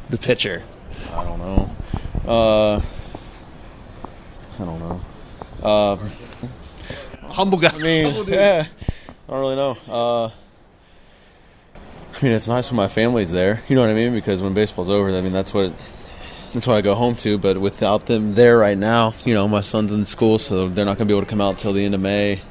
the 0.09 0.19
pitcher? 0.19 0.65
I 1.12 1.25
don't 1.25 1.38
know. 1.38 1.71
Uh, 2.26 2.83
I 4.59 4.64
don't 4.64 4.78
know. 4.78 5.00
Uh, 5.62 6.11
Humble 7.30 7.59
guy. 7.59 7.71
I 7.73 7.78
mean, 7.78 8.25
yeah, 8.26 8.66
I 9.28 9.30
don't 9.30 9.40
really 9.40 9.57
know. 9.57 9.76
Uh, 9.88 10.26
I 10.26 12.25
mean, 12.25 12.33
it's 12.33 12.49
nice 12.49 12.71
when 12.71 12.76
my 12.76 12.88
family's 12.88 13.30
there. 13.30 13.62
You 13.69 13.76
know 13.76 13.83
what 13.83 13.90
I 13.90 13.95
mean? 13.95 14.12
Because 14.12 14.42
when 14.42 14.52
baseball's 14.52 14.88
over, 14.88 15.16
I 15.16 15.21
mean 15.21 15.33
that's 15.33 15.54
what 15.54 15.73
that's 16.52 16.66
what 16.66 16.76
I 16.76 16.80
go 16.80 16.95
home 16.95 17.14
to. 17.16 17.38
But 17.38 17.59
without 17.59 18.07
them 18.07 18.33
there 18.33 18.59
right 18.59 18.76
now, 18.76 19.14
you 19.25 19.33
know, 19.33 19.47
my 19.47 19.61
son's 19.61 19.92
in 19.92 20.04
school, 20.04 20.38
so 20.38 20.69
they're 20.69 20.85
not 20.85 20.99
going 20.99 21.07
to 21.07 21.12
be 21.12 21.16
able 21.16 21.25
to 21.25 21.30
come 21.30 21.40
out 21.40 21.59
till 21.59 21.73
the 21.73 21.85
end 21.85 21.95
of 21.95 22.00
May. 22.00 22.43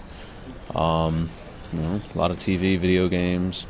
Um, 0.74 1.30
you 1.74 1.80
know, 1.80 2.02
a 2.14 2.18
lot 2.18 2.32
of 2.32 2.38
TV, 2.38 2.80
video 2.80 3.10
games, 3.10 3.68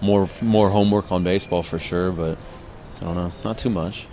more 0.00 0.28
more 0.40 0.70
homework 0.70 1.12
on 1.12 1.24
baseball 1.24 1.62
for 1.62 1.78
sure, 1.78 2.10
but 2.10 2.38
I 3.00 3.04
don't 3.04 3.14
know, 3.14 3.32
not 3.44 3.58
too 3.58 3.70
much. 3.70 4.06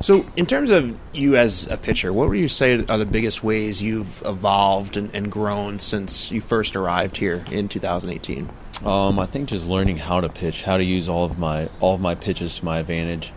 So, 0.00 0.24
in 0.34 0.46
terms 0.46 0.70
of 0.70 0.96
you 1.12 1.36
as 1.36 1.66
a 1.66 1.76
pitcher, 1.76 2.12
what 2.12 2.28
would 2.28 2.38
you 2.38 2.48
say 2.48 2.74
are 2.88 2.96
the 2.96 3.04
biggest 3.04 3.44
ways 3.44 3.82
you've 3.82 4.22
evolved 4.24 4.96
and, 4.96 5.14
and 5.14 5.30
grown 5.30 5.78
since 5.78 6.32
you 6.32 6.40
first 6.40 6.74
arrived 6.74 7.18
here 7.18 7.44
in 7.50 7.68
2018? 7.68 8.48
Um, 8.84 9.18
I 9.18 9.26
think 9.26 9.50
just 9.50 9.68
learning 9.68 9.98
how 9.98 10.22
to 10.22 10.30
pitch, 10.30 10.62
how 10.62 10.78
to 10.78 10.84
use 10.84 11.08
all 11.08 11.24
of 11.26 11.38
my 11.38 11.68
all 11.80 11.94
of 11.94 12.00
my 12.00 12.14
pitches 12.14 12.58
to 12.58 12.64
my 12.64 12.78
advantage. 12.78 13.32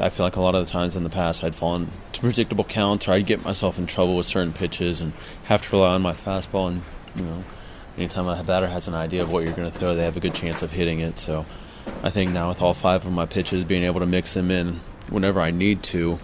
I 0.00 0.10
feel 0.10 0.24
like 0.24 0.36
a 0.36 0.40
lot 0.40 0.54
of 0.54 0.64
the 0.64 0.70
times 0.70 0.94
in 0.94 1.02
the 1.02 1.10
past 1.10 1.42
I'd 1.42 1.56
fallen 1.56 1.90
to 2.12 2.20
predictable 2.20 2.64
counts, 2.64 3.08
or 3.08 3.12
I'd 3.12 3.26
get 3.26 3.44
myself 3.44 3.78
in 3.78 3.86
trouble 3.86 4.16
with 4.16 4.26
certain 4.26 4.52
pitches 4.52 5.00
and 5.00 5.12
have 5.44 5.62
to 5.62 5.76
rely 5.76 5.94
on 5.94 6.02
my 6.02 6.12
fastball. 6.12 6.68
And 6.68 6.82
you 7.16 7.24
know, 7.24 7.44
anytime 7.98 8.28
a 8.28 8.42
batter 8.42 8.68
has 8.68 8.86
an 8.86 8.94
idea 8.94 9.22
of 9.22 9.30
what 9.30 9.44
you're 9.44 9.52
going 9.52 9.70
to 9.70 9.76
throw, 9.76 9.94
they 9.94 10.04
have 10.04 10.16
a 10.16 10.20
good 10.20 10.34
chance 10.34 10.62
of 10.62 10.70
hitting 10.70 11.00
it. 11.00 11.18
So, 11.18 11.44
I 12.02 12.10
think 12.10 12.32
now 12.32 12.48
with 12.48 12.62
all 12.62 12.74
five 12.74 13.04
of 13.04 13.12
my 13.12 13.26
pitches, 13.26 13.64
being 13.64 13.84
able 13.84 14.00
to 14.00 14.06
mix 14.06 14.34
them 14.34 14.50
in 14.50 14.80
whenever 15.08 15.40
I 15.40 15.50
need 15.50 15.82
to, 15.84 16.18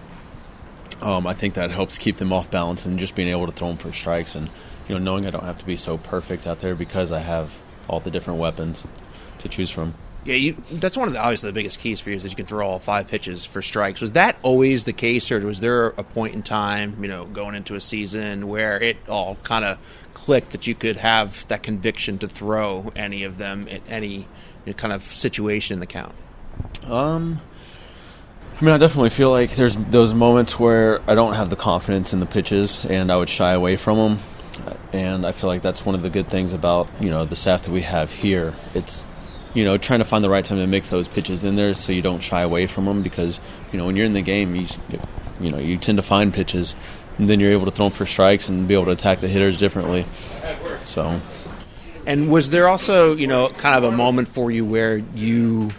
um, 1.01 1.27
I 1.27 1.35
think 1.35 1.55
that 1.55 1.71
helps 1.71 1.99
keep 1.99 2.17
them 2.17 2.33
off 2.33 2.51
balance 2.51 2.85
and 2.85 2.99
just 2.99 3.15
being 3.15 3.29
able 3.29 3.47
to 3.47 3.53
throw 3.53 3.69
them 3.69 3.77
for 3.77 3.93
strikes 3.93 4.35
and 4.35 4.49
you 4.89 4.95
know 4.95 4.99
knowing 4.99 5.27
I 5.27 5.31
don't 5.31 5.45
have 5.45 5.59
to 5.59 5.65
be 5.65 5.77
so 5.77 5.99
perfect 5.99 6.47
out 6.47 6.61
there 6.61 6.75
because 6.75 7.11
I 7.11 7.21
have 7.21 7.59
all 7.89 8.01
the 8.01 8.11
different 8.11 8.41
weapons 8.41 8.85
to 9.39 9.49
choose 9.49 9.71
from. 9.71 9.95
Yeah, 10.25 10.37
you, 10.37 10.57
that's 10.71 10.97
one 10.97 11.07
of 11.07 11.15
the 11.15 11.21
obviously 11.21 11.51
the 11.51 11.55
biggest 11.55 11.81
keys 11.81 12.01
for 12.01 12.09
you 12.09 12.17
is 12.17 12.23
that 12.23 12.31
you 12.31 12.37
can 12.37 12.47
throw 12.47 12.67
all 12.67 12.79
five 12.79 13.09
pitches 13.09 13.45
for 13.45 13.61
strikes. 13.61 14.01
Was 14.01 14.13
that 14.13 14.39
always 14.43 14.85
the 14.85 14.95
case, 14.95 15.31
or 15.31 15.39
was 15.41 15.61
there 15.61 15.89
a 15.89 16.03
point 16.03 16.35
in 16.35 16.43
time, 16.43 17.03
you 17.03 17.09
know, 17.09 17.27
going 17.27 17.55
into 17.55 17.75
a 17.75 17.81
season 17.81 18.49
where 18.49 18.83
it 18.83 18.97
all 19.07 19.37
kind 19.43 19.67
of 19.67 19.79
clicked 20.15 20.53
that 20.53 20.67
you 20.67 20.75
could 20.75 20.97
have 20.97 21.47
that 21.49 21.63
conviction 21.63 22.19
to 22.19 22.29
throw 22.29 22.91
any 22.97 23.25
of 23.25 23.37
them 23.37 23.69
in 23.69 23.83
any 23.89 24.15
you 24.15 24.27
know, 24.67 24.73
kind 24.73 24.95
of 24.95 25.03
situation 25.03 25.75
in 25.75 25.81
the 25.81 25.87
count? 25.87 26.15
Um, 26.85 27.41
I 28.59 28.65
mean, 28.65 28.73
I 28.73 28.79
definitely 28.79 29.11
feel 29.11 29.31
like 29.31 29.57
there's 29.57 29.77
those 29.77 30.15
moments 30.15 30.59
where 30.59 31.03
I 31.11 31.15
don't 31.15 31.35
have 31.35 31.51
the 31.51 31.57
confidence 31.57 32.13
in 32.15 32.21
the 32.21 32.27
pitches, 32.27 32.79
and 32.85 33.11
I 33.11 33.17
would 33.17 33.29
shy 33.29 33.53
away 33.53 33.77
from 33.77 33.99
them. 33.99 34.19
And 34.93 35.27
I 35.27 35.33
feel 35.33 35.51
like 35.51 35.61
that's 35.61 35.85
one 35.85 35.97
of 35.97 36.03
the 36.03 36.11
good 36.11 36.29
things 36.29 36.53
about 36.53 36.89
you 37.01 37.11
know 37.11 37.25
the 37.25 37.35
staff 37.35 37.65
that 37.65 37.73
we 37.73 37.83
have 37.83 38.13
here. 38.13 38.55
It's 38.73 39.05
you 39.55 39.65
know 39.65 39.79
trying 39.79 40.01
to 40.01 40.05
find 40.05 40.23
the 40.23 40.31
right 40.31 40.45
time 40.45 40.59
to 40.59 40.67
mix 40.67 40.91
those 40.91 41.09
pitches 41.09 41.45
in 41.45 41.57
there 41.57 41.75
so 41.75 41.93
you 41.93 42.03
don't 42.03 42.23
shy 42.23 42.43
away 42.43 42.67
from 42.67 42.85
them 42.85 43.03
because 43.03 43.41
you 43.73 43.79
know 43.79 43.87
when 43.87 43.97
you're 43.97 44.07
in 44.07 44.13
the 44.13 44.23
game 44.23 44.55
you 44.55 44.67
you 45.41 45.51
know 45.51 45.59
you 45.59 45.79
tend 45.79 45.97
to 45.97 46.03
find 46.03 46.35
pitches 46.35 46.77
and 47.19 47.29
then 47.29 47.41
you're 47.41 47.53
able 47.53 47.65
to 47.65 47.71
throw 47.71 47.89
them 47.89 47.97
for 47.97 48.07
strikes 48.07 48.49
and 48.49 48.67
be 48.67 48.75
able 48.75 48.87
to 48.87 48.91
attack 48.91 49.21
the 49.21 49.29
hitters 49.29 49.59
differently. 49.59 50.07
So. 50.79 51.21
And 52.07 52.31
was 52.31 52.51
there 52.51 52.69
also, 52.69 53.15
you 53.15 53.27
know, 53.27 53.49
kind 53.49 53.77
of 53.77 53.85
a 53.85 53.97
moment 53.97 54.29
for 54.29 54.51
you 54.51 54.65
where 54.65 54.99
you, 54.99 55.71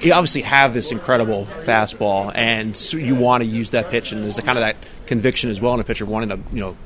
you 0.00 0.12
obviously 0.12 0.42
have 0.42 0.74
this 0.74 0.90
incredible 0.90 1.46
fastball, 1.62 2.32
and 2.34 2.76
so 2.76 2.96
you 2.96 3.14
want 3.14 3.44
to 3.44 3.48
use 3.48 3.70
that 3.70 3.90
pitch, 3.90 4.10
and 4.10 4.24
there's 4.24 4.36
the 4.36 4.42
kind 4.42 4.58
of 4.58 4.62
that 4.62 4.76
conviction 5.06 5.48
as 5.48 5.60
well 5.60 5.74
in 5.74 5.80
a 5.80 5.84
pitcher 5.84 6.06
wanting 6.06 6.30
to, 6.30 6.40
you 6.52 6.60
know, 6.60 6.76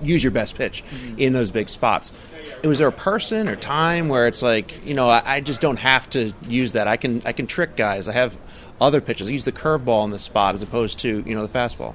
use 0.00 0.22
your 0.22 0.30
best 0.30 0.54
pitch 0.54 0.84
mm-hmm. 0.84 1.18
in 1.18 1.32
those 1.32 1.50
big 1.50 1.68
spots. 1.68 2.12
Was 2.64 2.78
there 2.78 2.88
a 2.88 2.92
person 2.92 3.48
or 3.48 3.56
time 3.56 4.08
where 4.08 4.26
it's 4.26 4.42
like, 4.42 4.84
you 4.84 4.94
know, 4.94 5.08
I, 5.08 5.22
I 5.24 5.40
just 5.40 5.60
don't 5.60 5.78
have 5.78 6.10
to 6.10 6.32
use 6.46 6.72
that. 6.72 6.88
I 6.88 6.96
can 6.96 7.22
I 7.24 7.32
can 7.32 7.46
trick 7.46 7.76
guys. 7.76 8.08
I 8.08 8.12
have 8.12 8.38
other 8.80 9.00
pitches. 9.00 9.28
I 9.28 9.30
use 9.30 9.44
the 9.44 9.52
curveball 9.52 10.04
in 10.04 10.10
the 10.10 10.18
spot 10.18 10.54
as 10.54 10.62
opposed 10.62 10.98
to 11.00 11.22
you 11.26 11.34
know 11.34 11.46
the 11.46 11.52
fastball. 11.56 11.94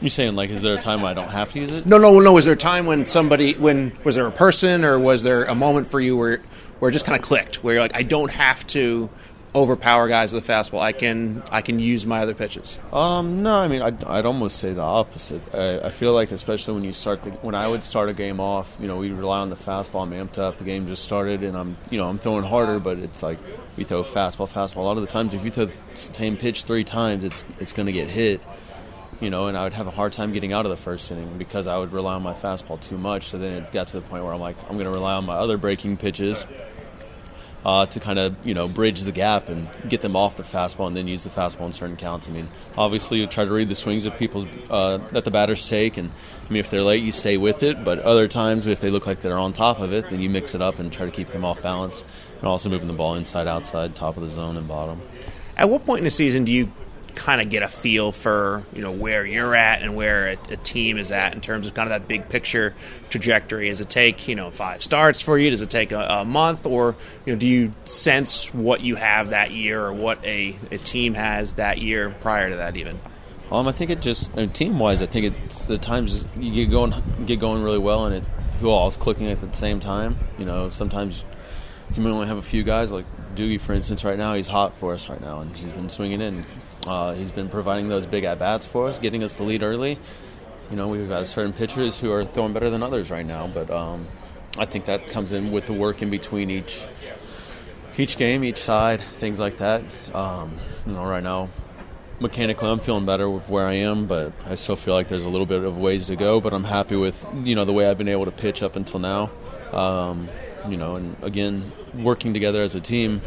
You 0.00 0.10
saying 0.10 0.34
like, 0.34 0.50
is 0.50 0.62
there 0.62 0.74
a 0.74 0.80
time 0.80 1.04
I 1.04 1.14
don't 1.14 1.28
have 1.28 1.52
to 1.52 1.60
use 1.60 1.72
it? 1.72 1.86
No, 1.86 1.98
no, 1.98 2.18
no. 2.20 2.32
Was 2.32 2.44
there 2.44 2.54
a 2.54 2.56
time 2.58 2.84
when 2.86 3.06
somebody, 3.06 3.54
when 3.54 3.96
was 4.04 4.16
there 4.16 4.26
a 4.26 4.32
person, 4.32 4.84
or 4.84 4.98
was 4.98 5.22
there 5.22 5.44
a 5.44 5.54
moment 5.54 5.90
for 5.90 6.00
you 6.00 6.16
where, 6.16 6.42
where 6.78 6.90
it 6.90 6.92
just 6.92 7.06
kind 7.06 7.18
of 7.18 7.24
clicked, 7.24 7.62
where 7.62 7.74
you're 7.74 7.82
like, 7.82 7.94
I 7.94 8.02
don't 8.02 8.30
have 8.30 8.66
to 8.68 9.08
overpower 9.54 10.08
guys 10.08 10.32
with 10.32 10.48
a 10.48 10.52
fastball. 10.52 10.80
I 10.80 10.92
can, 10.92 11.42
I 11.50 11.62
can 11.62 11.78
use 11.78 12.06
my 12.06 12.20
other 12.20 12.34
pitches. 12.34 12.78
Um, 12.92 13.42
no, 13.42 13.54
I 13.54 13.68
mean, 13.68 13.82
I'd, 13.82 14.02
I'd 14.04 14.26
almost 14.26 14.58
say 14.58 14.72
the 14.72 14.82
opposite. 14.82 15.42
I, 15.54 15.80
I 15.80 15.90
feel 15.90 16.12
like, 16.12 16.32
especially 16.32 16.74
when 16.74 16.84
you 16.84 16.92
start, 16.92 17.22
the, 17.22 17.30
when 17.30 17.54
I 17.54 17.66
would 17.68 17.84
start 17.84 18.08
a 18.08 18.14
game 18.14 18.40
off, 18.40 18.76
you 18.80 18.88
know, 18.88 18.96
we 18.96 19.12
rely 19.12 19.40
on 19.40 19.50
the 19.50 19.56
fastball. 19.56 20.02
I'm 20.02 20.10
amped 20.10 20.38
up. 20.38 20.58
The 20.58 20.64
game 20.64 20.86
just 20.88 21.04
started, 21.04 21.42
and 21.42 21.56
I'm, 21.56 21.76
you 21.90 21.98
know, 21.98 22.08
I'm 22.08 22.18
throwing 22.18 22.44
harder, 22.44 22.80
but 22.80 22.98
it's 22.98 23.22
like 23.22 23.38
we 23.76 23.84
throw 23.84 24.02
fastball, 24.02 24.48
fastball. 24.50 24.78
A 24.78 24.80
lot 24.80 24.96
of 24.96 25.02
the 25.02 25.08
times, 25.08 25.34
if 25.34 25.44
you 25.44 25.50
throw 25.50 25.66
the 25.66 25.72
same 25.94 26.36
pitch 26.36 26.64
three 26.64 26.84
times, 26.84 27.24
it's, 27.24 27.44
it's 27.60 27.72
going 27.72 27.86
to 27.86 27.92
get 27.92 28.08
hit 28.08 28.40
you 29.20 29.30
know, 29.30 29.46
and 29.46 29.56
I 29.56 29.64
would 29.64 29.72
have 29.72 29.86
a 29.86 29.90
hard 29.90 30.12
time 30.12 30.32
getting 30.32 30.52
out 30.52 30.66
of 30.66 30.70
the 30.70 30.76
first 30.76 31.10
inning 31.10 31.38
because 31.38 31.66
I 31.66 31.78
would 31.78 31.92
rely 31.92 32.14
on 32.14 32.22
my 32.22 32.34
fastball 32.34 32.80
too 32.80 32.98
much. 32.98 33.28
So 33.28 33.38
then 33.38 33.62
it 33.62 33.72
got 33.72 33.86
to 33.88 34.00
the 34.00 34.02
point 34.02 34.24
where 34.24 34.32
I'm 34.32 34.40
like, 34.40 34.56
I'm 34.68 34.74
going 34.74 34.86
to 34.86 34.90
rely 34.90 35.14
on 35.14 35.24
my 35.24 35.36
other 35.36 35.56
breaking 35.56 35.96
pitches, 35.96 36.44
uh, 37.64 37.86
to 37.86 38.00
kind 38.00 38.18
of 38.18 38.36
you 38.44 38.54
know 38.54 38.68
bridge 38.68 39.02
the 39.02 39.12
gap 39.12 39.48
and 39.48 39.68
get 39.88 40.02
them 40.02 40.16
off 40.16 40.36
the 40.36 40.42
fastball 40.42 40.86
and 40.86 40.96
then 40.96 41.08
use 41.08 41.24
the 41.24 41.30
fastball 41.30 41.66
in 41.66 41.72
certain 41.72 41.96
counts. 41.96 42.28
I 42.28 42.30
mean, 42.30 42.48
obviously 42.76 43.20
you 43.20 43.26
try 43.26 43.44
to 43.44 43.50
read 43.50 43.68
the 43.68 43.74
swings 43.74 44.06
of 44.06 44.16
people's 44.16 44.46
uh, 44.70 44.98
that 45.12 45.24
the 45.24 45.30
batters 45.30 45.68
take, 45.68 45.96
and 45.96 46.10
I 46.46 46.52
mean 46.52 46.60
if 46.60 46.70
they're 46.70 46.82
late, 46.82 47.02
you 47.02 47.12
stay 47.12 47.36
with 47.36 47.62
it. 47.62 47.84
But 47.84 48.00
other 48.00 48.28
times, 48.28 48.66
if 48.66 48.80
they 48.80 48.90
look 48.90 49.06
like 49.06 49.20
they're 49.20 49.38
on 49.38 49.52
top 49.52 49.80
of 49.80 49.92
it, 49.92 50.10
then 50.10 50.20
you 50.20 50.30
mix 50.30 50.54
it 50.54 50.60
up 50.60 50.78
and 50.78 50.92
try 50.92 51.06
to 51.06 51.12
keep 51.12 51.28
them 51.28 51.44
off 51.44 51.62
balance, 51.62 52.02
and 52.38 52.46
also 52.46 52.68
moving 52.68 52.88
the 52.88 52.94
ball 52.94 53.14
inside, 53.14 53.46
outside, 53.46 53.94
top 53.94 54.16
of 54.16 54.22
the 54.22 54.28
zone, 54.28 54.56
and 54.56 54.68
bottom. 54.68 55.00
At 55.56 55.70
what 55.70 55.86
point 55.86 55.98
in 55.98 56.04
the 56.04 56.10
season 56.10 56.44
do 56.44 56.52
you 56.52 56.70
kind 57.14 57.40
of 57.40 57.50
get 57.50 57.62
a 57.62 57.68
feel 57.68 58.12
for 58.12 58.64
you 58.74 58.82
know 58.82 58.92
where 58.92 59.24
you're 59.24 59.54
at 59.54 59.82
and 59.82 59.94
where 59.94 60.28
a, 60.28 60.52
a, 60.52 60.56
team 60.56 60.98
is 60.98 61.10
at 61.10 61.34
in 61.34 61.40
terms 61.40 61.66
of 61.66 61.74
kind 61.74 61.90
of 61.90 61.90
that 61.90 62.08
big 62.08 62.28
picture 62.28 62.74
trajectory. 63.10 63.68
Does 63.68 63.80
it 63.80 63.90
take 63.90 64.28
you 64.28 64.34
know 64.34 64.50
five 64.50 64.82
starts 64.82 65.20
for 65.20 65.38
you? 65.38 65.50
Does 65.50 65.62
it 65.62 65.70
take 65.70 65.92
a, 65.92 66.00
a 66.00 66.24
month, 66.24 66.66
or 66.66 66.96
you 67.24 67.32
know 67.32 67.38
do 67.38 67.46
you 67.46 67.72
sense 67.84 68.52
what 68.52 68.82
you 68.82 68.96
have 68.96 69.30
that 69.30 69.52
year 69.52 69.84
or 69.84 69.92
what 69.92 70.24
a, 70.24 70.56
a 70.70 70.78
team 70.78 71.14
has 71.14 71.54
that 71.54 71.78
year 71.78 72.10
prior 72.20 72.50
to 72.50 72.56
that 72.56 72.76
even? 72.76 72.98
Um, 73.50 73.68
I 73.68 73.72
think 73.72 73.90
it 73.90 74.00
just 74.00 74.30
I 74.32 74.36
mean, 74.36 74.50
team 74.50 74.78
wise, 74.78 75.02
I 75.02 75.06
think 75.06 75.36
it's 75.36 75.64
the 75.66 75.78
times 75.78 76.24
you 76.38 76.52
get 76.52 76.70
going 76.70 76.94
get 77.26 77.40
going 77.40 77.62
really 77.62 77.78
well, 77.78 78.06
and 78.06 78.16
it 78.16 78.24
who 78.60 78.70
all 78.70 78.88
is 78.88 78.96
clicking 78.96 79.28
at 79.28 79.40
the 79.40 79.52
same 79.52 79.80
time. 79.80 80.16
You 80.38 80.44
know, 80.44 80.70
sometimes 80.70 81.24
you 81.94 82.02
may 82.02 82.10
only 82.10 82.26
have 82.26 82.38
a 82.38 82.42
few 82.42 82.62
guys 82.62 82.90
like 82.90 83.04
Doogie, 83.34 83.60
for 83.60 83.72
instance. 83.72 84.04
Right 84.04 84.18
now, 84.18 84.34
he's 84.34 84.48
hot 84.48 84.76
for 84.76 84.94
us 84.94 85.08
right 85.08 85.20
now, 85.20 85.40
and 85.40 85.56
he's 85.56 85.72
been 85.72 85.90
swinging 85.90 86.20
in 86.20 86.44
uh, 86.86 87.14
he's 87.14 87.30
been 87.30 87.48
providing 87.48 87.88
those 87.88 88.06
big 88.06 88.24
at 88.24 88.38
bats 88.38 88.66
for 88.66 88.88
us, 88.88 88.98
getting 88.98 89.22
us 89.22 89.32
the 89.34 89.42
lead 89.42 89.62
early. 89.62 89.98
You 90.70 90.76
know, 90.76 90.88
we've 90.88 91.08
got 91.08 91.26
certain 91.26 91.52
pitchers 91.52 91.98
who 91.98 92.12
are 92.12 92.24
throwing 92.24 92.52
better 92.52 92.70
than 92.70 92.82
others 92.82 93.10
right 93.10 93.24
now, 93.24 93.46
but 93.46 93.70
um, 93.70 94.06
I 94.58 94.64
think 94.64 94.86
that 94.86 95.08
comes 95.08 95.32
in 95.32 95.52
with 95.52 95.66
the 95.66 95.72
work 95.72 96.02
in 96.02 96.10
between 96.10 96.50
each 96.50 96.86
each 97.96 98.16
game, 98.16 98.42
each 98.42 98.58
side, 98.58 99.00
things 99.00 99.38
like 99.38 99.58
that. 99.58 99.82
Um, 100.12 100.58
you 100.84 100.92
know, 100.92 101.04
right 101.04 101.22
now, 101.22 101.48
mechanically, 102.18 102.68
I'm 102.68 102.80
feeling 102.80 103.06
better 103.06 103.30
with 103.30 103.48
where 103.48 103.66
I 103.66 103.74
am, 103.74 104.06
but 104.06 104.32
I 104.44 104.56
still 104.56 104.74
feel 104.76 104.94
like 104.94 105.08
there's 105.08 105.24
a 105.24 105.28
little 105.28 105.46
bit 105.46 105.62
of 105.62 105.78
ways 105.78 106.06
to 106.06 106.16
go. 106.16 106.40
But 106.40 106.52
I'm 106.52 106.64
happy 106.64 106.96
with 106.96 107.24
you 107.42 107.54
know 107.54 107.64
the 107.64 107.72
way 107.72 107.88
I've 107.88 107.98
been 107.98 108.08
able 108.08 108.24
to 108.26 108.32
pitch 108.32 108.62
up 108.62 108.76
until 108.76 109.00
now. 109.00 109.30
Um, 109.72 110.28
you 110.68 110.76
know, 110.76 110.96
and 110.96 111.16
again, 111.22 111.72
working 111.94 112.34
together 112.34 112.62
as 112.62 112.74
a 112.74 112.80
team, 112.80 113.22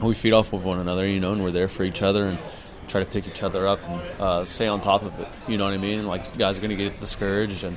we 0.00 0.14
feed 0.14 0.32
off 0.32 0.52
of 0.52 0.64
one 0.64 0.78
another. 0.78 1.06
You 1.06 1.20
know, 1.20 1.32
and 1.32 1.42
we're 1.42 1.50
there 1.50 1.68
for 1.68 1.84
each 1.84 2.02
other 2.02 2.26
and 2.26 2.38
try 2.88 3.02
to 3.02 3.10
pick 3.10 3.26
each 3.26 3.42
other 3.42 3.66
up 3.66 3.82
and 3.88 4.20
uh, 4.20 4.44
stay 4.44 4.66
on 4.66 4.80
top 4.80 5.02
of 5.02 5.18
it. 5.18 5.28
You 5.48 5.56
know 5.56 5.64
what 5.64 5.74
I 5.74 5.78
mean? 5.78 6.06
Like 6.06 6.36
guys 6.36 6.58
are 6.58 6.60
going 6.60 6.70
to 6.70 6.76
get 6.76 7.00
discouraged, 7.00 7.64
and 7.64 7.76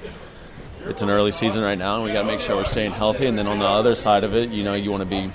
it's 0.86 1.02
an 1.02 1.10
early 1.10 1.32
season 1.32 1.62
right 1.62 1.78
now, 1.78 1.96
and 1.96 2.04
we 2.04 2.12
got 2.12 2.22
to 2.22 2.28
make 2.28 2.40
sure 2.40 2.56
we're 2.56 2.66
staying 2.66 2.92
healthy. 2.92 3.26
And 3.26 3.38
then 3.38 3.48
on 3.48 3.60
the 3.60 3.66
other 3.66 3.96
side 3.96 4.24
of 4.24 4.36
it, 4.36 4.52
you 4.52 4.64
know, 4.64 4.74
you 4.74 4.92
want 4.92 5.02
to 5.02 5.10
be 5.10 5.32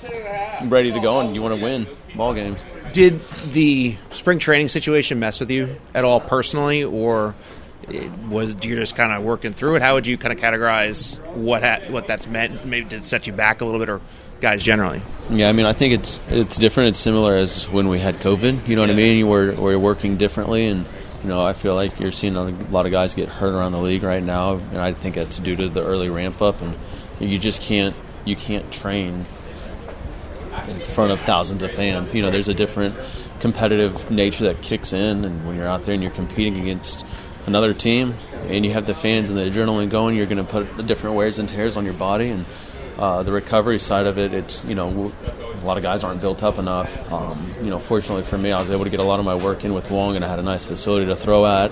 ready 0.67 0.91
to 0.91 0.99
go 0.99 1.19
and 1.19 1.33
you 1.33 1.41
want 1.41 1.57
to 1.57 1.63
win 1.63 1.87
ball 2.15 2.33
games. 2.33 2.63
Did 2.91 3.21
the 3.51 3.97
spring 4.11 4.39
training 4.39 4.67
situation 4.67 5.19
mess 5.19 5.39
with 5.39 5.49
you 5.49 5.77
at 5.93 6.03
all 6.05 6.19
personally, 6.19 6.83
or? 6.83 7.35
Was 8.29 8.55
you're 8.63 8.77
just 8.77 8.95
kind 8.95 9.11
of 9.11 9.23
working 9.23 9.53
through 9.53 9.75
it. 9.75 9.81
How 9.81 9.93
would 9.93 10.07
you 10.07 10.17
kind 10.17 10.33
of 10.33 10.39
categorize 10.39 11.19
what 11.35 11.63
ha- 11.63 11.89
what 11.89 12.07
that's 12.07 12.27
meant? 12.27 12.65
Maybe 12.65 12.87
did 12.87 13.01
it 13.01 13.05
set 13.05 13.27
you 13.27 13.33
back 13.33 13.61
a 13.61 13.65
little 13.65 13.79
bit, 13.79 13.89
or 13.89 14.01
guys 14.41 14.63
generally? 14.63 15.01
Yeah, 15.29 15.49
I 15.49 15.51
mean, 15.51 15.65
I 15.65 15.73
think 15.73 15.93
it's 15.93 16.19
it's 16.29 16.57
different. 16.57 16.89
It's 16.89 16.99
similar 16.99 17.35
as 17.35 17.69
when 17.69 17.89
we 17.89 17.99
had 17.99 18.15
COVID. 18.15 18.67
You 18.67 18.75
know 18.75 18.81
what 18.81 18.91
I 18.91 18.95
mean? 18.95 19.27
We're 19.27 19.55
we're 19.55 19.79
working 19.79 20.17
differently, 20.17 20.67
and 20.67 20.85
you 21.23 21.29
know, 21.29 21.41
I 21.41 21.53
feel 21.53 21.75
like 21.75 21.99
you're 21.99 22.11
seeing 22.11 22.35
a 22.35 22.49
lot 22.71 22.85
of 22.85 22.91
guys 22.91 23.15
get 23.15 23.29
hurt 23.29 23.53
around 23.53 23.71
the 23.73 23.81
league 23.81 24.03
right 24.03 24.23
now, 24.23 24.53
and 24.53 24.77
I 24.77 24.93
think 24.93 25.15
that's 25.15 25.37
due 25.37 25.55
to 25.55 25.69
the 25.69 25.83
early 25.83 26.09
ramp 26.09 26.41
up, 26.41 26.61
and 26.61 26.75
you 27.19 27.39
just 27.39 27.61
can't 27.61 27.95
you 28.25 28.35
can't 28.35 28.71
train 28.71 29.25
in 30.67 30.79
front 30.79 31.11
of 31.11 31.19
thousands 31.21 31.63
of 31.63 31.71
fans. 31.71 32.13
You 32.13 32.21
know, 32.21 32.31
there's 32.31 32.47
a 32.47 32.53
different 32.53 32.95
competitive 33.39 34.09
nature 34.09 34.45
that 34.45 34.61
kicks 34.61 34.93
in, 34.93 35.25
and 35.25 35.45
when 35.45 35.57
you're 35.57 35.67
out 35.67 35.83
there 35.83 35.93
and 35.93 36.01
you're 36.01 36.11
competing 36.11 36.59
against 36.61 37.05
another 37.45 37.73
team, 37.73 38.15
and 38.47 38.65
you 38.65 38.71
have 38.71 38.85
the 38.85 38.95
fans 38.95 39.29
and 39.29 39.37
the 39.37 39.49
adrenaline 39.49 39.89
going, 39.89 40.15
you're 40.15 40.25
going 40.25 40.37
to 40.37 40.43
put 40.43 40.77
the 40.77 40.83
different 40.83 41.15
wears 41.15 41.39
and 41.39 41.49
tears 41.49 41.77
on 41.77 41.85
your 41.85 41.93
body, 41.93 42.29
and 42.29 42.45
uh, 42.97 43.23
the 43.23 43.31
recovery 43.31 43.79
side 43.79 44.05
of 44.05 44.17
it, 44.19 44.33
it's 44.33 44.63
you 44.65 44.75
know 44.75 45.11
a 45.39 45.65
lot 45.65 45.77
of 45.77 45.83
guys 45.83 46.03
aren't 46.03 46.21
built 46.21 46.43
up 46.43 46.57
enough. 46.59 47.11
Um, 47.11 47.53
you 47.63 47.69
know, 47.69 47.79
fortunately 47.79 48.23
for 48.23 48.37
me, 48.37 48.51
I 48.51 48.59
was 48.59 48.69
able 48.69 48.83
to 48.83 48.89
get 48.89 48.99
a 48.99 49.03
lot 49.03 49.19
of 49.19 49.25
my 49.25 49.35
work 49.35 49.65
in 49.65 49.73
with 49.73 49.89
Wong, 49.89 50.15
and 50.15 50.23
I 50.23 50.27
had 50.27 50.39
a 50.39 50.43
nice 50.43 50.65
facility 50.65 51.07
to 51.07 51.15
throw 51.15 51.45
at. 51.45 51.71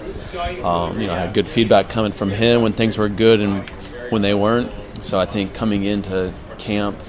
Um, 0.63 0.99
you 0.99 1.07
know, 1.07 1.13
I 1.13 1.19
had 1.19 1.33
good 1.33 1.47
feedback 1.47 1.89
coming 1.89 2.11
from 2.11 2.31
him 2.31 2.63
when 2.63 2.73
things 2.73 2.97
were 2.97 3.09
good 3.09 3.41
and 3.41 3.69
when 4.09 4.21
they 4.21 4.33
weren't. 4.33 4.73
So 5.03 5.19
I 5.19 5.25
think 5.25 5.53
coming 5.53 5.83
into 5.83 6.33
camp 6.57 6.99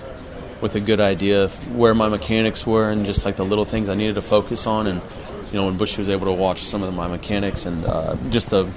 with 0.61 0.75
a 0.75 0.81
good 0.81 1.01
idea 1.01 1.45
of 1.45 1.75
where 1.75 1.95
my 1.95 2.09
mechanics 2.09 2.67
were 2.67 2.91
and 2.91 3.05
just 3.05 3.25
like 3.25 3.37
the 3.37 3.45
little 3.45 3.65
things 3.65 3.89
I 3.89 3.95
needed 3.95 4.15
to 4.17 4.23
focus 4.23 4.67
on, 4.67 4.87
and 4.87 5.01
you 5.53 5.59
know 5.59 5.67
when 5.67 5.77
Bush 5.77 5.99
was 5.99 6.09
able 6.09 6.27
to 6.27 6.33
watch 6.33 6.65
some 6.65 6.83
of 6.83 6.95
my 6.95 7.07
mechanics 7.07 7.67
and 7.67 7.85
uh, 7.85 8.17
just 8.31 8.51
the 8.51 8.73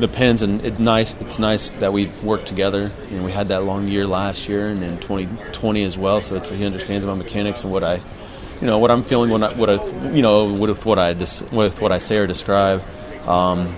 the 0.00 0.08
pins, 0.08 0.42
and 0.42 0.64
it's 0.64 0.78
nice. 0.78 1.14
It's 1.20 1.38
nice 1.38 1.68
that 1.80 1.92
we've 1.92 2.22
worked 2.24 2.46
together. 2.46 2.90
And 3.10 3.24
we 3.24 3.32
had 3.32 3.48
that 3.48 3.64
long 3.64 3.86
year 3.88 4.06
last 4.06 4.48
year, 4.48 4.66
and 4.66 4.82
in 4.82 4.98
2020 4.98 5.84
as 5.84 5.98
well. 5.98 6.20
So 6.20 6.40
he 6.40 6.64
understands 6.64 7.06
my 7.06 7.14
mechanics 7.14 7.62
and 7.62 7.70
what 7.70 7.84
I, 7.84 7.96
you 8.60 8.66
know, 8.66 8.78
what 8.78 8.90
I'm 8.90 9.02
feeling 9.02 9.30
when 9.30 9.44
I, 9.44 9.52
what 9.54 9.70
I, 9.70 9.84
you 10.10 10.22
know, 10.22 10.52
with 10.52 10.84
what 10.86 10.98
I 10.98 11.12
with 11.12 11.80
what 11.80 11.92
I 11.92 11.98
say 11.98 12.18
or 12.18 12.26
describe. 12.26 12.82
Um, 13.28 13.76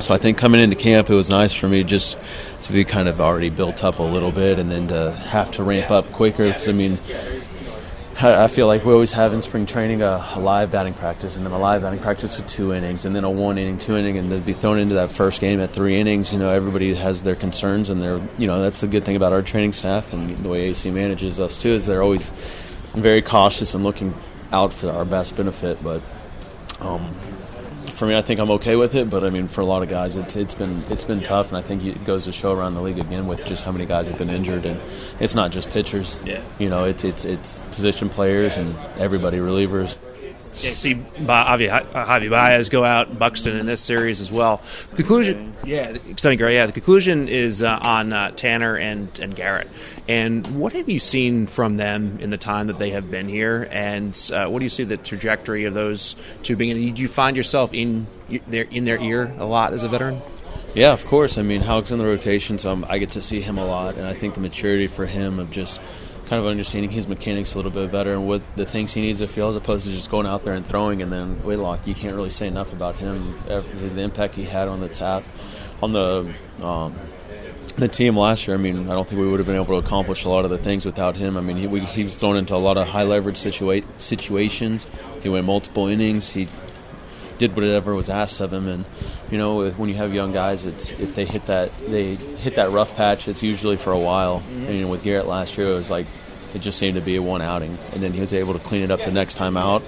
so 0.00 0.12
I 0.12 0.18
think 0.18 0.38
coming 0.38 0.60
into 0.60 0.76
camp, 0.76 1.08
it 1.08 1.14
was 1.14 1.30
nice 1.30 1.54
for 1.54 1.68
me 1.68 1.84
just 1.84 2.18
to 2.64 2.72
be 2.72 2.84
kind 2.84 3.08
of 3.08 3.20
already 3.20 3.50
built 3.50 3.84
up 3.84 3.98
a 3.98 4.02
little 4.02 4.32
bit, 4.32 4.58
and 4.58 4.70
then 4.70 4.88
to 4.88 5.12
have 5.12 5.50
to 5.52 5.64
ramp 5.64 5.90
up 5.90 6.10
quicker. 6.12 6.46
Because 6.46 6.68
I 6.68 6.72
mean, 6.72 6.98
I 8.16 8.46
feel 8.46 8.68
like 8.68 8.84
we 8.84 8.92
always 8.92 9.12
have 9.12 9.32
in 9.32 9.42
spring 9.42 9.66
training 9.66 10.00
a, 10.00 10.24
a, 10.34 10.40
live 10.40 10.70
batting 10.70 10.94
practice, 10.94 11.34
and 11.34 11.44
then 11.44 11.52
a 11.52 11.58
live 11.58 11.82
batting 11.82 11.98
practice 11.98 12.36
with 12.36 12.46
two 12.46 12.72
innings, 12.72 13.04
and 13.04 13.14
then 13.14 13.24
a 13.24 13.30
one 13.30 13.58
inning, 13.58 13.76
two 13.76 13.96
inning, 13.96 14.18
and 14.18 14.30
to 14.30 14.38
be 14.38 14.52
thrown 14.52 14.78
into 14.78 14.94
that 14.94 15.10
first 15.10 15.40
game 15.40 15.60
at 15.60 15.72
three 15.72 15.98
innings. 15.98 16.32
You 16.32 16.38
know, 16.38 16.50
everybody 16.50 16.94
has 16.94 17.24
their 17.24 17.34
concerns, 17.34 17.90
and 17.90 18.00
they're 18.00 18.20
you 18.38 18.46
know 18.46 18.62
that's 18.62 18.80
the 18.80 18.86
good 18.86 19.04
thing 19.04 19.16
about 19.16 19.32
our 19.32 19.42
training 19.42 19.72
staff 19.72 20.12
and 20.12 20.36
the 20.38 20.48
way 20.48 20.68
AC 20.68 20.90
manages 20.92 21.40
us 21.40 21.58
too 21.58 21.70
is 21.70 21.86
they're 21.86 22.02
always 22.02 22.30
very 22.94 23.20
cautious 23.20 23.74
and 23.74 23.82
looking 23.82 24.14
out 24.52 24.72
for 24.72 24.90
our 24.90 25.04
best 25.04 25.36
benefit. 25.36 25.82
But 25.82 26.00
um, 26.80 27.16
for 27.94 28.06
me, 28.06 28.14
I 28.14 28.22
think 28.22 28.40
I'm 28.40 28.50
okay 28.52 28.76
with 28.76 28.94
it. 28.94 29.08
But 29.08 29.24
I 29.24 29.30
mean, 29.30 29.48
for 29.48 29.60
a 29.60 29.64
lot 29.64 29.82
of 29.82 29.88
guys, 29.88 30.16
it's 30.16 30.36
it's 30.36 30.54
been 30.54 30.84
it's 30.90 31.04
been 31.04 31.22
tough, 31.22 31.48
and 31.48 31.56
I 31.56 31.62
think 31.62 31.84
it 31.84 32.04
goes 32.04 32.24
to 32.24 32.32
show 32.32 32.52
around 32.52 32.74
the 32.74 32.82
league 32.82 32.98
again 32.98 33.26
with 33.26 33.44
just 33.44 33.64
how 33.64 33.72
many 33.72 33.86
guys 33.86 34.06
have 34.06 34.18
been 34.18 34.30
injured, 34.30 34.66
and 34.66 34.80
it's 35.20 35.34
not 35.34 35.52
just 35.52 35.70
pitchers. 35.70 36.16
Yeah. 36.24 36.42
You 36.58 36.68
know, 36.68 36.84
it's 36.84 37.04
it's 37.04 37.24
it's 37.24 37.60
position 37.70 38.08
players 38.08 38.56
and 38.56 38.74
everybody 38.98 39.38
relievers. 39.38 39.96
See 40.54 40.94
Javi, 40.94 41.68
Javi 41.68 42.30
Baez 42.30 42.68
go 42.68 42.84
out, 42.84 43.18
Buxton 43.18 43.56
in 43.56 43.66
this 43.66 43.80
series 43.80 44.20
as 44.20 44.30
well. 44.30 44.62
Conclusion, 44.94 45.52
yeah, 45.64 45.96
Sonny 46.16 46.36
Gray, 46.36 46.54
yeah. 46.54 46.66
The 46.66 46.72
conclusion 46.72 47.28
is 47.28 47.62
uh, 47.62 47.78
on 47.82 48.12
uh, 48.12 48.30
Tanner 48.30 48.76
and 48.76 49.18
and 49.18 49.34
Garrett. 49.34 49.68
And 50.08 50.46
what 50.58 50.72
have 50.72 50.88
you 50.88 50.98
seen 50.98 51.46
from 51.46 51.76
them 51.76 52.18
in 52.20 52.30
the 52.30 52.38
time 52.38 52.68
that 52.68 52.78
they 52.78 52.90
have 52.90 53.10
been 53.10 53.28
here? 53.28 53.68
And 53.70 54.14
uh, 54.32 54.46
what 54.46 54.60
do 54.60 54.64
you 54.64 54.70
see 54.70 54.84
the 54.84 54.96
trajectory 54.96 55.64
of 55.64 55.74
those 55.74 56.14
two 56.42 56.56
being? 56.56 56.76
Did 56.76 56.98
you 56.98 57.08
find 57.08 57.36
yourself 57.36 57.74
in 57.74 58.06
their 58.46 58.64
in 58.64 58.84
their 58.84 59.00
ear 59.00 59.34
a 59.38 59.44
lot 59.44 59.74
as 59.74 59.82
a 59.82 59.88
veteran? 59.88 60.22
Yeah, 60.74 60.92
of 60.92 61.04
course. 61.06 61.36
I 61.36 61.42
mean, 61.42 61.60
Houck's 61.60 61.90
in 61.90 61.98
the 61.98 62.06
rotation, 62.06 62.58
so 62.58 62.72
I'm, 62.72 62.84
I 62.86 62.98
get 62.98 63.12
to 63.12 63.22
see 63.22 63.40
him 63.40 63.58
a 63.58 63.66
lot, 63.66 63.96
and 63.96 64.06
I 64.06 64.12
think 64.12 64.34
the 64.34 64.40
maturity 64.40 64.88
for 64.88 65.06
him 65.06 65.38
of 65.38 65.50
just 65.52 65.80
kind 66.28 66.40
of 66.40 66.46
understanding 66.46 66.90
his 66.90 67.06
mechanics 67.06 67.54
a 67.54 67.58
little 67.58 67.70
bit 67.70 67.92
better 67.92 68.12
and 68.12 68.26
what 68.26 68.42
the 68.56 68.64
things 68.64 68.92
he 68.92 69.00
needs 69.00 69.18
to 69.18 69.28
feel 69.28 69.48
as 69.48 69.56
opposed 69.56 69.86
to 69.86 69.92
just 69.92 70.10
going 70.10 70.26
out 70.26 70.44
there 70.44 70.54
and 70.54 70.66
throwing. 70.66 71.02
And 71.02 71.12
then 71.12 71.36
Whitlock, 71.42 71.86
you 71.86 71.94
can't 71.94 72.14
really 72.14 72.30
say 72.30 72.46
enough 72.46 72.72
about 72.72 72.96
him, 72.96 73.38
the 73.46 74.00
impact 74.00 74.34
he 74.34 74.44
had 74.44 74.68
on 74.68 74.80
the 74.80 74.88
tap, 74.88 75.22
on 75.82 75.92
the 75.92 76.32
um, 76.62 76.98
the 77.76 77.88
team 77.88 78.16
last 78.16 78.46
year. 78.46 78.56
I 78.56 78.60
mean, 78.60 78.88
I 78.88 78.94
don't 78.94 79.08
think 79.08 79.20
we 79.20 79.28
would 79.28 79.40
have 79.40 79.46
been 79.46 79.56
able 79.56 79.80
to 79.80 79.86
accomplish 79.86 80.24
a 80.24 80.28
lot 80.28 80.44
of 80.44 80.50
the 80.50 80.58
things 80.58 80.84
without 80.84 81.16
him. 81.16 81.36
I 81.36 81.40
mean, 81.40 81.56
he, 81.56 81.66
we, 81.66 81.80
he 81.80 82.04
was 82.04 82.16
thrown 82.16 82.36
into 82.36 82.54
a 82.54 82.56
lot 82.56 82.76
of 82.76 82.86
high 82.88 83.02
leverage 83.02 83.36
situa- 83.36 83.84
situations. 84.00 84.86
He 85.22 85.28
went 85.28 85.46
multiple 85.46 85.88
innings. 85.88 86.30
He 86.30 86.48
did 87.38 87.54
whatever 87.54 87.94
was 87.94 88.08
asked 88.08 88.40
of 88.40 88.52
him, 88.52 88.68
and 88.68 88.84
you 89.30 89.38
know, 89.38 89.70
when 89.70 89.88
you 89.88 89.96
have 89.96 90.14
young 90.14 90.32
guys, 90.32 90.64
it's 90.64 90.90
if 90.90 91.14
they 91.14 91.24
hit 91.24 91.46
that 91.46 91.70
they 91.86 92.14
hit 92.14 92.56
that 92.56 92.70
rough 92.70 92.94
patch, 92.96 93.28
it's 93.28 93.42
usually 93.42 93.76
for 93.76 93.92
a 93.92 93.98
while. 93.98 94.40
Mm-hmm. 94.40 94.64
And 94.66 94.74
you 94.74 94.82
know, 94.82 94.88
with 94.88 95.02
Garrett 95.02 95.26
last 95.26 95.56
year, 95.56 95.68
it 95.68 95.74
was 95.74 95.90
like 95.90 96.06
it 96.54 96.62
just 96.62 96.78
seemed 96.78 96.94
to 96.94 97.00
be 97.00 97.16
a 97.16 97.22
one 97.22 97.42
outing, 97.42 97.76
and 97.92 98.02
then 98.02 98.12
he 98.12 98.20
was 98.20 98.32
able 98.32 98.52
to 98.52 98.60
clean 98.60 98.82
it 98.82 98.90
up 98.90 99.00
the 99.00 99.10
next 99.10 99.34
time 99.34 99.56
out, 99.56 99.82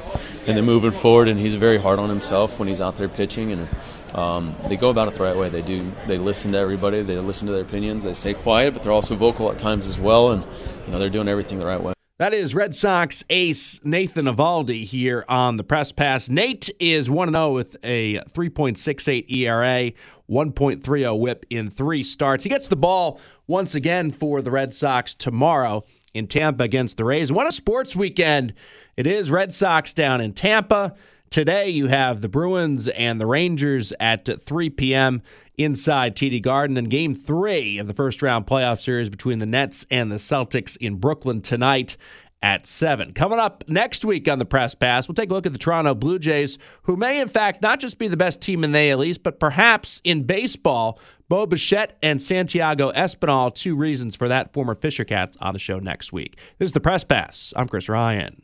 and 0.46 0.56
then 0.56 0.64
moving 0.64 0.92
forward. 0.92 1.28
And 1.28 1.38
he's 1.38 1.54
very 1.54 1.78
hard 1.78 1.98
on 1.98 2.08
himself 2.08 2.58
when 2.58 2.68
he's 2.68 2.80
out 2.80 2.98
there 2.98 3.08
pitching, 3.08 3.52
and 3.52 3.68
um, 4.14 4.54
they 4.68 4.76
go 4.76 4.90
about 4.90 5.08
it 5.08 5.14
the 5.14 5.22
right 5.22 5.36
way. 5.36 5.48
They 5.48 5.62
do. 5.62 5.92
They 6.06 6.18
listen 6.18 6.52
to 6.52 6.58
everybody. 6.58 7.02
They 7.02 7.18
listen 7.18 7.46
to 7.46 7.52
their 7.52 7.62
opinions. 7.62 8.02
They 8.02 8.14
stay 8.14 8.34
quiet, 8.34 8.74
but 8.74 8.82
they're 8.82 8.92
also 8.92 9.14
vocal 9.14 9.50
at 9.50 9.58
times 9.58 9.86
as 9.86 10.00
well, 10.00 10.30
and 10.30 10.44
you 10.86 10.92
know 10.92 10.98
they're 10.98 11.10
doing 11.10 11.28
everything 11.28 11.58
the 11.58 11.66
right 11.66 11.82
way. 11.82 11.95
That 12.18 12.32
is 12.32 12.54
Red 12.54 12.74
Sox 12.74 13.26
ace 13.28 13.84
Nathan 13.84 14.24
Eovaldi 14.24 14.84
here 14.84 15.26
on 15.28 15.58
the 15.58 15.62
press 15.62 15.92
pass. 15.92 16.30
Nate 16.30 16.70
is 16.80 17.10
1 17.10 17.30
0 17.30 17.52
with 17.52 17.76
a 17.84 18.20
3.68 18.30 19.30
ERA, 19.30 19.92
1.30 20.30 21.20
whip 21.20 21.44
in 21.50 21.68
three 21.68 22.02
starts. 22.02 22.42
He 22.42 22.48
gets 22.48 22.68
the 22.68 22.76
ball 22.76 23.20
once 23.46 23.74
again 23.74 24.10
for 24.10 24.40
the 24.40 24.50
Red 24.50 24.72
Sox 24.72 25.14
tomorrow 25.14 25.84
in 26.14 26.26
Tampa 26.26 26.64
against 26.64 26.96
the 26.96 27.04
Rays. 27.04 27.30
What 27.30 27.48
a 27.48 27.52
sports 27.52 27.94
weekend 27.94 28.54
it 28.96 29.06
is. 29.06 29.30
Red 29.30 29.52
Sox 29.52 29.92
down 29.92 30.22
in 30.22 30.32
Tampa. 30.32 30.94
Today, 31.30 31.68
you 31.68 31.86
have 31.88 32.22
the 32.22 32.28
Bruins 32.28 32.88
and 32.88 33.20
the 33.20 33.26
Rangers 33.26 33.92
at 34.00 34.26
3 34.26 34.70
p.m. 34.70 35.22
inside 35.58 36.16
TD 36.16 36.40
Garden, 36.40 36.76
and 36.76 36.88
game 36.88 37.14
three 37.14 37.78
of 37.78 37.88
the 37.88 37.94
first 37.94 38.22
round 38.22 38.46
playoff 38.46 38.80
series 38.80 39.10
between 39.10 39.38
the 39.38 39.46
Nets 39.46 39.86
and 39.90 40.10
the 40.10 40.16
Celtics 40.16 40.76
in 40.78 40.96
Brooklyn 40.96 41.42
tonight 41.42 41.96
at 42.42 42.66
7. 42.66 43.12
Coming 43.12 43.38
up 43.38 43.64
next 43.68 44.04
week 44.04 44.28
on 44.28 44.38
the 44.38 44.44
Press 44.44 44.74
Pass, 44.74 45.08
we'll 45.08 45.14
take 45.14 45.30
a 45.30 45.34
look 45.34 45.46
at 45.46 45.52
the 45.52 45.58
Toronto 45.58 45.94
Blue 45.94 46.18
Jays, 46.18 46.58
who 46.82 46.96
may, 46.96 47.20
in 47.20 47.28
fact, 47.28 47.60
not 47.60 47.80
just 47.80 47.98
be 47.98 48.08
the 48.08 48.16
best 48.16 48.40
team 48.40 48.62
in 48.62 48.72
the 48.72 48.90
AL 48.90 49.04
East, 49.04 49.22
but 49.22 49.40
perhaps 49.40 50.00
in 50.04 50.22
baseball. 50.24 51.00
Bo 51.28 51.44
Bichette 51.44 51.98
and 52.04 52.22
Santiago 52.22 52.92
Espinal, 52.92 53.52
two 53.52 53.74
reasons 53.74 54.14
for 54.14 54.28
that. 54.28 54.52
Former 54.52 54.76
Fisher 54.76 55.04
Cats 55.04 55.36
on 55.40 55.54
the 55.54 55.58
show 55.58 55.80
next 55.80 56.12
week. 56.12 56.38
This 56.58 56.68
is 56.68 56.72
the 56.72 56.80
Press 56.80 57.02
Pass. 57.02 57.52
I'm 57.56 57.68
Chris 57.68 57.88
Ryan. 57.88 58.42